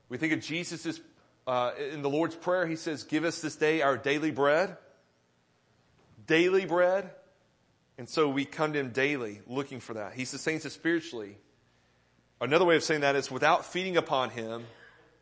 We 0.08 0.18
think 0.18 0.32
of 0.32 0.40
Jesus' 0.40 1.00
uh, 1.48 1.72
in 1.92 2.02
the 2.02 2.08
Lord's 2.08 2.36
Prayer, 2.36 2.64
he 2.64 2.76
says, 2.76 3.02
Give 3.02 3.24
us 3.24 3.40
this 3.40 3.56
day 3.56 3.82
our 3.82 3.96
daily 3.96 4.30
bread. 4.30 4.76
Daily 6.28 6.64
bread. 6.64 7.10
And 7.98 8.08
so 8.08 8.28
we 8.28 8.44
come 8.44 8.72
to 8.72 8.78
him 8.78 8.90
daily 8.90 9.40
looking 9.48 9.80
for 9.80 9.94
that. 9.94 10.14
He 10.14 10.24
sustains 10.26 10.64
us 10.64 10.74
spiritually. 10.74 11.38
Another 12.40 12.64
way 12.64 12.76
of 12.76 12.84
saying 12.84 13.00
that 13.00 13.16
is 13.16 13.32
without 13.32 13.66
feeding 13.66 13.96
upon 13.96 14.30
him, 14.30 14.64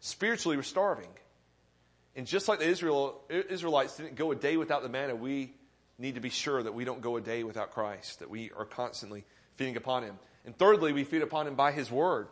spiritually 0.01 0.59
we're 0.59 0.65
starving. 0.65 1.09
And 2.15 2.27
just 2.27 2.47
like 2.47 2.59
the 2.59 2.69
Israel, 2.69 3.23
Israelites 3.31 3.97
didn't 3.97 4.17
go 4.17 4.33
a 4.33 4.37
day 4.37 4.59
without 4.59 4.83
the 4.83 4.91
manna, 4.91 5.17
we 5.17 5.55
need 6.03 6.17
to 6.17 6.21
be 6.21 6.31
sure 6.31 6.63
that 6.63 6.75
we 6.75 6.85
don't 6.85 7.01
go 7.01 7.17
a 7.17 7.21
day 7.21 7.45
without 7.45 7.71
Christ, 7.71 8.19
that 8.19 8.29
we 8.29 8.51
are 8.59 8.65
constantly 8.65 9.25
feeding 9.57 9.77
upon 9.77 10.03
him. 10.03 10.19
And 10.45 10.59
thirdly, 10.59 10.93
we 10.93 11.05
feed 11.05 11.23
upon 11.23 11.47
him 11.47 11.55
by 11.55 11.71
his 11.71 11.91
word. 11.91 12.27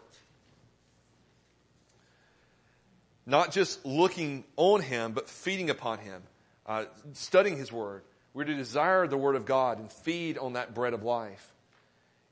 Not 3.25 3.53
just 3.53 3.87
looking 3.87 4.45
on 4.57 4.83
him, 4.83 5.13
but 5.13 5.29
feeding 5.29 5.71
upon 5.71 5.99
him, 5.99 6.23
uh, 6.67 6.87
studying 7.13 7.57
his 7.57 7.71
word. 7.71 8.03
We're 8.35 8.45
to 8.45 8.55
desire 8.55 9.07
the 9.07 9.17
word 9.17 9.37
of 9.37 9.47
God 9.47 9.79
and 9.79 9.91
feed 9.91 10.37
on 10.37 10.55
that 10.55 10.75
bread 10.75 10.93
of 10.93 11.05
life. 11.05 11.53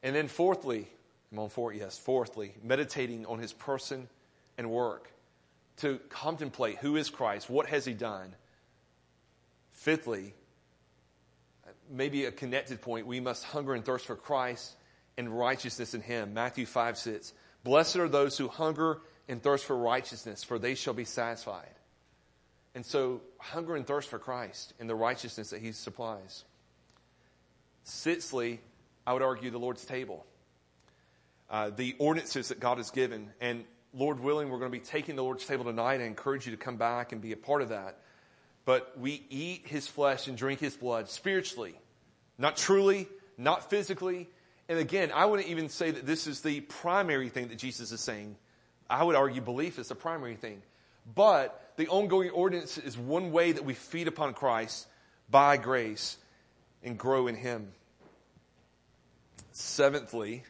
And 0.03 0.17
then 0.17 0.27
fourthly, 0.27 0.89
I'm 1.31 1.39
on 1.39 1.51
four, 1.51 1.73
yes, 1.73 1.99
fourthly, 1.99 2.53
meditating 2.65 3.27
on 3.27 3.39
his 3.39 3.53
person 3.53 4.09
and 4.57 4.71
work. 4.71 5.09
To 5.79 6.01
contemplate 6.09 6.79
who 6.79 6.97
is 6.97 7.11
Christ, 7.11 7.49
what 7.49 7.67
has 7.67 7.85
he 7.85 7.95
done. 7.95 8.35
Fifthly, 9.73 10.35
maybe 11.91 12.25
a 12.25 12.33
connected 12.33 12.81
point, 12.81 13.07
we 13.07 13.21
must 13.21 13.45
hunger 13.45 13.75
and 13.75 13.85
thirst 13.85 14.07
for 14.07 14.17
Christ 14.17 14.75
and 15.17 15.37
righteousness 15.37 15.95
in 15.95 16.01
him. 16.01 16.35
Matthew 16.35 16.67
5 16.67 16.99
6. 16.99 17.33
Blessed 17.65 17.97
are 17.97 18.09
those 18.09 18.39
who 18.39 18.49
hunger 18.49 19.01
and 19.29 19.43
thirst 19.43 19.65
for 19.65 19.77
righteousness, 19.77 20.45
for 20.45 20.59
they 20.59 20.75
shall 20.75 20.95
be 20.95 21.05
satisfied. 21.05 21.75
And 22.75 22.87
so, 22.87 23.23
hunger 23.39 23.77
and 23.77 23.87
thirst 23.87 24.09
for 24.09 24.19
Christ 24.19 24.73
and 24.79 24.89
the 24.89 24.95
righteousness 24.95 25.51
that 25.51 25.61
He 25.61 25.73
supplies. 25.73 26.45
Sixthly, 27.83 28.61
I 29.07 29.13
would 29.13 29.23
argue 29.23 29.51
the 29.51 29.59
Lord's 29.59 29.85
table. 29.85 30.25
Uh, 31.51 31.71
the 31.71 31.97
ordinances 31.99 32.49
that 32.49 32.61
God 32.61 32.77
has 32.77 32.91
given. 32.91 33.31
And 33.41 33.65
Lord 33.95 34.21
willing, 34.21 34.51
we're 34.51 34.59
going 34.59 34.71
to 34.71 34.79
be 34.79 34.85
taking 34.85 35.17
the 35.17 35.25
Lord's 35.25 35.47
table 35.47 35.65
tonight. 35.65 36.01
I 36.01 36.05
encourage 36.05 36.47
you 36.47 36.53
to 36.53 36.59
come 36.59 36.77
back 36.77 37.13
and 37.13 37.23
be 37.23 37.33
a 37.33 37.37
part 37.37 37.63
of 37.63 37.71
that. 37.71 37.99
But 38.69 38.99
we 38.99 39.23
eat 39.31 39.63
His 39.65 39.89
flesh 39.89 40.29
and 40.29 40.37
drink 40.37 40.61
His 40.61 40.77
blood 40.77 41.09
spiritually, 41.09 41.75
not 42.37 42.59
truly, 42.59 43.09
not 43.39 43.71
physically. 43.71 44.29
And 44.69 44.79
again, 44.79 45.11
I 45.15 45.25
wouldn't 45.25 45.49
even 45.49 45.71
say 45.71 45.91
that 45.91 46.05
this 46.05 46.27
is 46.27 46.43
the 46.43 46.61
primary 46.61 47.31
thing 47.31 47.49
that 47.49 47.57
Jesus 47.57 47.93
is 47.93 48.03
saying 48.03 48.37
I 48.91 49.05
would 49.05 49.17
argue 49.17 49.41
belief 49.41 49.79
is 49.79 49.89
the 49.89 49.95
primary 49.95 50.37
thing. 50.37 50.61
But 51.15 51.73
the 51.79 51.89
ongoing 51.89 52.29
ordinance 52.29 52.77
is 52.77 52.99
one 52.99 53.33
way 53.33 53.53
that 53.53 53.65
we 53.65 53.73
feed 53.73 54.07
upon 54.07 54.35
Christ 54.35 54.87
by 55.31 55.57
grace 55.57 56.19
and 56.83 56.99
grow 56.99 57.27
in 57.27 57.37
Him. 57.37 57.73
Seventhly, 59.53 60.43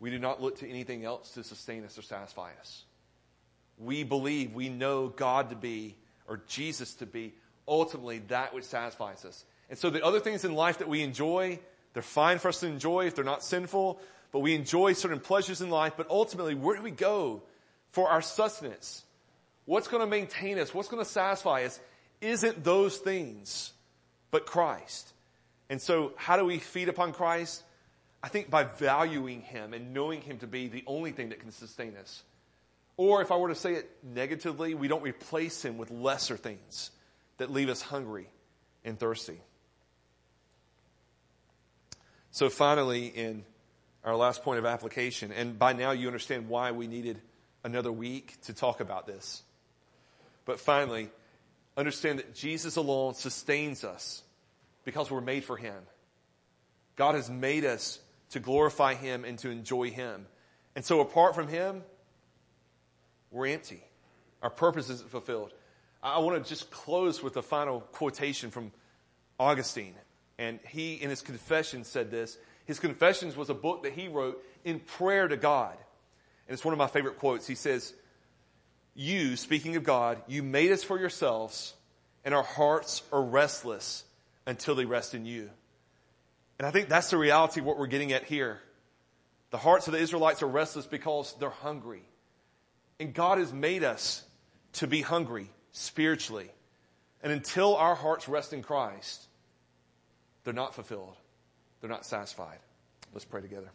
we 0.00 0.10
do 0.10 0.18
not 0.18 0.42
look 0.42 0.58
to 0.58 0.68
anything 0.68 1.02
else 1.02 1.30
to 1.30 1.44
sustain 1.44 1.82
us 1.86 1.96
or 1.96 2.02
satisfy 2.02 2.50
us. 2.60 2.84
We 3.78 4.02
believe, 4.02 4.52
we 4.52 4.68
know 4.68 5.08
God 5.08 5.48
to 5.48 5.56
be, 5.56 5.96
or 6.30 6.40
Jesus 6.46 6.94
to 6.94 7.06
be, 7.06 7.34
ultimately 7.68 8.20
that 8.28 8.54
which 8.54 8.64
satisfies 8.64 9.26
us. 9.26 9.44
And 9.68 9.78
so 9.78 9.90
the 9.90 10.02
other 10.02 10.20
things 10.20 10.46
in 10.46 10.54
life 10.54 10.78
that 10.78 10.88
we 10.88 11.02
enjoy, 11.02 11.58
they're 11.92 12.02
fine 12.02 12.38
for 12.38 12.48
us 12.48 12.60
to 12.60 12.66
enjoy 12.66 13.06
if 13.06 13.14
they're 13.14 13.24
not 13.24 13.42
sinful 13.44 14.00
but 14.32 14.40
we 14.40 14.54
enjoy 14.54 14.92
certain 14.92 15.20
pleasures 15.20 15.60
in 15.60 15.70
life. 15.70 15.94
But 15.96 16.08
ultimately, 16.10 16.54
where 16.54 16.76
do 16.76 16.82
we 16.82 16.90
go 16.90 17.42
for 17.92 18.08
our 18.08 18.22
sustenance? 18.22 19.04
What's 19.64 19.88
going 19.88 20.00
to 20.02 20.06
maintain 20.06 20.58
us? 20.58 20.74
What's 20.74 20.88
going 20.88 21.04
to 21.04 21.10
satisfy 21.10 21.64
us? 21.64 21.80
Isn't 22.20 22.62
those 22.64 22.98
things, 22.98 23.72
but 24.30 24.46
Christ. 24.46 25.12
And 25.68 25.80
so, 25.80 26.12
how 26.16 26.36
do 26.36 26.44
we 26.44 26.58
feed 26.58 26.88
upon 26.88 27.12
Christ? 27.12 27.62
I 28.22 28.28
think 28.28 28.50
by 28.50 28.64
valuing 28.64 29.40
Him 29.40 29.72
and 29.72 29.94
knowing 29.94 30.20
Him 30.20 30.38
to 30.38 30.46
be 30.46 30.68
the 30.68 30.84
only 30.86 31.12
thing 31.12 31.30
that 31.30 31.40
can 31.40 31.52
sustain 31.52 31.96
us. 31.96 32.22
Or 33.00 33.22
if 33.22 33.32
I 33.32 33.36
were 33.38 33.48
to 33.48 33.54
say 33.54 33.76
it 33.76 33.90
negatively, 34.02 34.74
we 34.74 34.86
don't 34.86 35.02
replace 35.02 35.64
Him 35.64 35.78
with 35.78 35.90
lesser 35.90 36.36
things 36.36 36.90
that 37.38 37.50
leave 37.50 37.70
us 37.70 37.80
hungry 37.80 38.28
and 38.84 38.98
thirsty. 38.98 39.40
So 42.30 42.50
finally, 42.50 43.06
in 43.06 43.44
our 44.04 44.14
last 44.14 44.42
point 44.42 44.58
of 44.58 44.66
application. 44.66 45.32
And 45.32 45.58
by 45.58 45.72
now 45.72 45.92
you 45.92 46.08
understand 46.08 46.50
why 46.50 46.72
we 46.72 46.88
needed 46.88 47.22
another 47.64 47.90
week 47.90 48.38
to 48.42 48.52
talk 48.52 48.80
about 48.80 49.06
this. 49.06 49.42
But 50.44 50.60
finally, 50.60 51.08
understand 51.78 52.18
that 52.18 52.34
Jesus 52.34 52.76
alone 52.76 53.14
sustains 53.14 53.82
us 53.82 54.22
because 54.84 55.10
we're 55.10 55.22
made 55.22 55.44
for 55.44 55.56
Him. 55.56 55.86
God 56.96 57.14
has 57.14 57.30
made 57.30 57.64
us 57.64 57.98
to 58.32 58.40
glorify 58.40 58.92
Him 58.92 59.24
and 59.24 59.38
to 59.38 59.48
enjoy 59.48 59.88
Him. 59.90 60.26
And 60.76 60.84
so 60.84 61.00
apart 61.00 61.34
from 61.34 61.48
Him, 61.48 61.82
we're 63.30 63.46
empty. 63.46 63.82
Our 64.42 64.50
purpose 64.50 64.90
isn't 64.90 65.10
fulfilled. 65.10 65.52
I 66.02 66.18
want 66.20 66.42
to 66.42 66.48
just 66.48 66.70
close 66.70 67.22
with 67.22 67.36
a 67.36 67.42
final 67.42 67.80
quotation 67.80 68.50
from 68.50 68.72
Augustine. 69.38 69.94
And 70.38 70.58
he, 70.68 70.94
in 70.94 71.10
his 71.10 71.20
confession, 71.20 71.84
said 71.84 72.10
this 72.10 72.38
his 72.70 72.78
Confessions 72.78 73.36
was 73.36 73.50
a 73.50 73.54
book 73.54 73.82
that 73.82 73.94
he 73.94 74.06
wrote 74.08 74.44
in 74.64 74.78
prayer 74.78 75.26
to 75.26 75.36
God. 75.36 75.76
And 76.46 76.54
it's 76.54 76.64
one 76.64 76.72
of 76.72 76.78
my 76.78 76.86
favorite 76.86 77.18
quotes. 77.18 77.46
He 77.46 77.56
says, 77.56 77.92
You, 78.94 79.36
speaking 79.36 79.74
of 79.74 79.82
God, 79.82 80.22
you 80.28 80.42
made 80.42 80.70
us 80.70 80.84
for 80.84 80.98
yourselves, 80.98 81.74
and 82.24 82.32
our 82.32 82.44
hearts 82.44 83.02
are 83.12 83.22
restless 83.22 84.04
until 84.46 84.74
they 84.74 84.84
rest 84.84 85.14
in 85.14 85.26
you. 85.26 85.50
And 86.58 86.66
I 86.66 86.70
think 86.70 86.88
that's 86.88 87.10
the 87.10 87.18
reality 87.18 87.58
of 87.58 87.66
what 87.66 87.76
we're 87.76 87.86
getting 87.86 88.12
at 88.12 88.24
here. 88.24 88.60
The 89.50 89.58
hearts 89.58 89.88
of 89.88 89.92
the 89.92 89.98
Israelites 89.98 90.42
are 90.42 90.48
restless 90.48 90.86
because 90.86 91.34
they're 91.40 91.50
hungry. 91.50 92.02
And 93.00 93.14
God 93.14 93.38
has 93.38 93.52
made 93.52 93.82
us 93.82 94.22
to 94.74 94.86
be 94.86 95.00
hungry 95.00 95.50
spiritually. 95.72 96.50
And 97.22 97.32
until 97.32 97.74
our 97.74 97.94
hearts 97.94 98.28
rest 98.28 98.52
in 98.52 98.62
Christ, 98.62 99.26
they're 100.44 100.54
not 100.54 100.74
fulfilled. 100.74 101.16
They're 101.80 101.90
not 101.90 102.04
satisfied. 102.04 102.58
Let's 103.12 103.24
pray 103.24 103.40
together. 103.40 103.70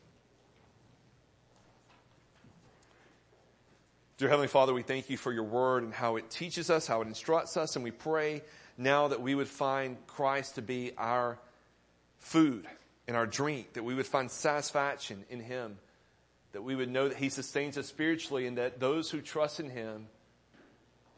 Dear 4.18 4.30
Heavenly 4.30 4.48
Father, 4.48 4.74
we 4.74 4.84
thank 4.84 5.10
you 5.10 5.18
for 5.18 5.34
your 5.34 5.44
word 5.44 5.84
and 5.84 5.94
how 5.94 6.16
it 6.16 6.30
teaches 6.30 6.70
us, 6.70 6.88
how 6.88 7.02
it 7.02 7.08
instructs 7.08 7.58
us, 7.58 7.76
and 7.76 7.84
we 7.84 7.92
pray 7.92 8.44
now 8.78 9.10
that 9.10 9.22
we 9.22 9.36
would 9.36 9.48
find 9.48 9.98
Christ 10.08 10.56
to 10.56 10.62
be 10.62 10.94
our 10.98 11.38
food 12.20 12.66
and 13.08 13.18
our 13.18 13.26
drink, 13.26 13.74
that 13.74 13.84
we 13.84 13.94
would 13.94 14.06
find 14.06 14.32
satisfaction 14.32 15.26
in 15.30 15.42
Him, 15.42 15.78
that 16.56 16.62
we 16.62 16.74
would 16.74 16.90
know 16.90 17.10
that 17.10 17.18
He 17.18 17.28
sustains 17.28 17.78
us 17.78 17.86
spiritually, 17.86 18.48
and 18.48 18.58
that 18.58 18.80
those 18.80 19.12
who 19.12 19.20
trust 19.20 19.60
in 19.60 19.70
Him, 19.70 20.08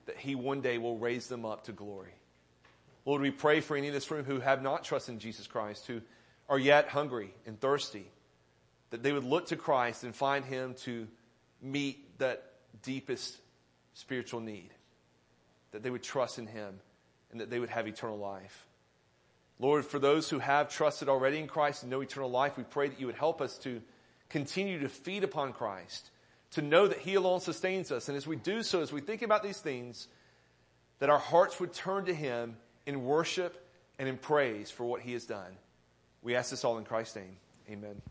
that 0.08 0.18
He 0.18 0.34
one 0.34 0.62
day 0.62 0.80
will 0.80 0.98
raise 0.98 1.28
them 1.28 1.46
up 1.46 1.66
to 1.66 1.72
glory. 1.72 2.16
Lord, 3.06 3.22
we 3.22 3.30
pray 3.30 3.62
for 3.62 3.78
any 3.78 3.86
in 3.86 3.94
this 3.94 4.10
room 4.10 4.26
who 4.26 4.40
have 4.40 4.64
not 4.64 4.84
trusted 4.84 5.14
in 5.14 5.20
Jesus 5.20 5.46
Christ, 5.46 5.86
who 5.86 6.02
are 6.50 6.58
yet 6.58 6.90
hungry 6.90 7.36
and 7.46 7.62
thirsty, 7.62 8.08
that 8.90 9.04
they 9.04 9.14
would 9.14 9.26
look 9.26 9.46
to 9.50 9.56
Christ 9.56 10.04
and 10.04 10.16
find 10.16 10.44
Him 10.44 10.74
to 10.86 11.08
meet 11.62 12.18
that 12.18 12.44
deepest 12.82 13.38
spiritual 13.94 14.40
need, 14.40 14.72
that 15.70 15.84
they 15.84 15.92
would 15.92 16.02
trust 16.02 16.40
in 16.40 16.48
Him 16.48 16.80
and 17.30 17.42
that 17.42 17.52
they 17.52 17.60
would 17.60 17.70
have 17.70 17.88
eternal 17.88 18.18
life. 18.18 18.66
Lord, 19.60 19.86
for 19.86 20.00
those 20.00 20.32
who 20.32 20.40
have 20.40 20.70
trusted 20.70 21.10
already 21.10 21.38
in 21.38 21.46
Christ 21.46 21.84
and 21.84 21.92
know 21.92 22.02
eternal 22.02 22.32
life, 22.32 22.58
we 22.58 22.64
pray 22.64 22.90
that 22.90 23.00
you 23.00 23.06
would 23.06 23.14
help 23.16 23.40
us 23.40 23.60
to 23.60 23.84
continue 24.30 24.80
to 24.80 24.90
feed 24.90 25.24
upon 25.24 25.54
Christ, 25.54 26.10
to 26.52 26.62
know 26.62 26.88
that 26.88 27.00
He 27.00 27.16
alone 27.16 27.40
sustains 27.40 27.92
us. 27.92 28.08
And 28.08 28.18
as 28.18 28.28
we 28.28 28.36
do 28.36 28.64
so, 28.64 28.82
as 28.82 28.92
we 28.92 29.02
think 29.02 29.22
about 29.22 29.44
these 29.44 29.60
things, 29.60 30.08
that 31.00 31.10
our 31.10 31.20
hearts 31.20 31.60
would 31.60 31.74
turn 31.74 32.06
to 32.06 32.14
Him 32.14 32.58
in 32.86 33.04
worship 33.06 33.64
and 34.00 34.08
in 34.08 34.18
praise 34.18 34.72
for 34.72 34.86
what 34.86 35.02
He 35.02 35.14
has 35.14 35.26
done. 35.26 35.58
We 36.22 36.36
ask 36.36 36.50
this 36.50 36.64
all 36.64 36.78
in 36.78 36.84
Christ's 36.84 37.18
name. 37.18 37.38
Amen. 37.70 38.02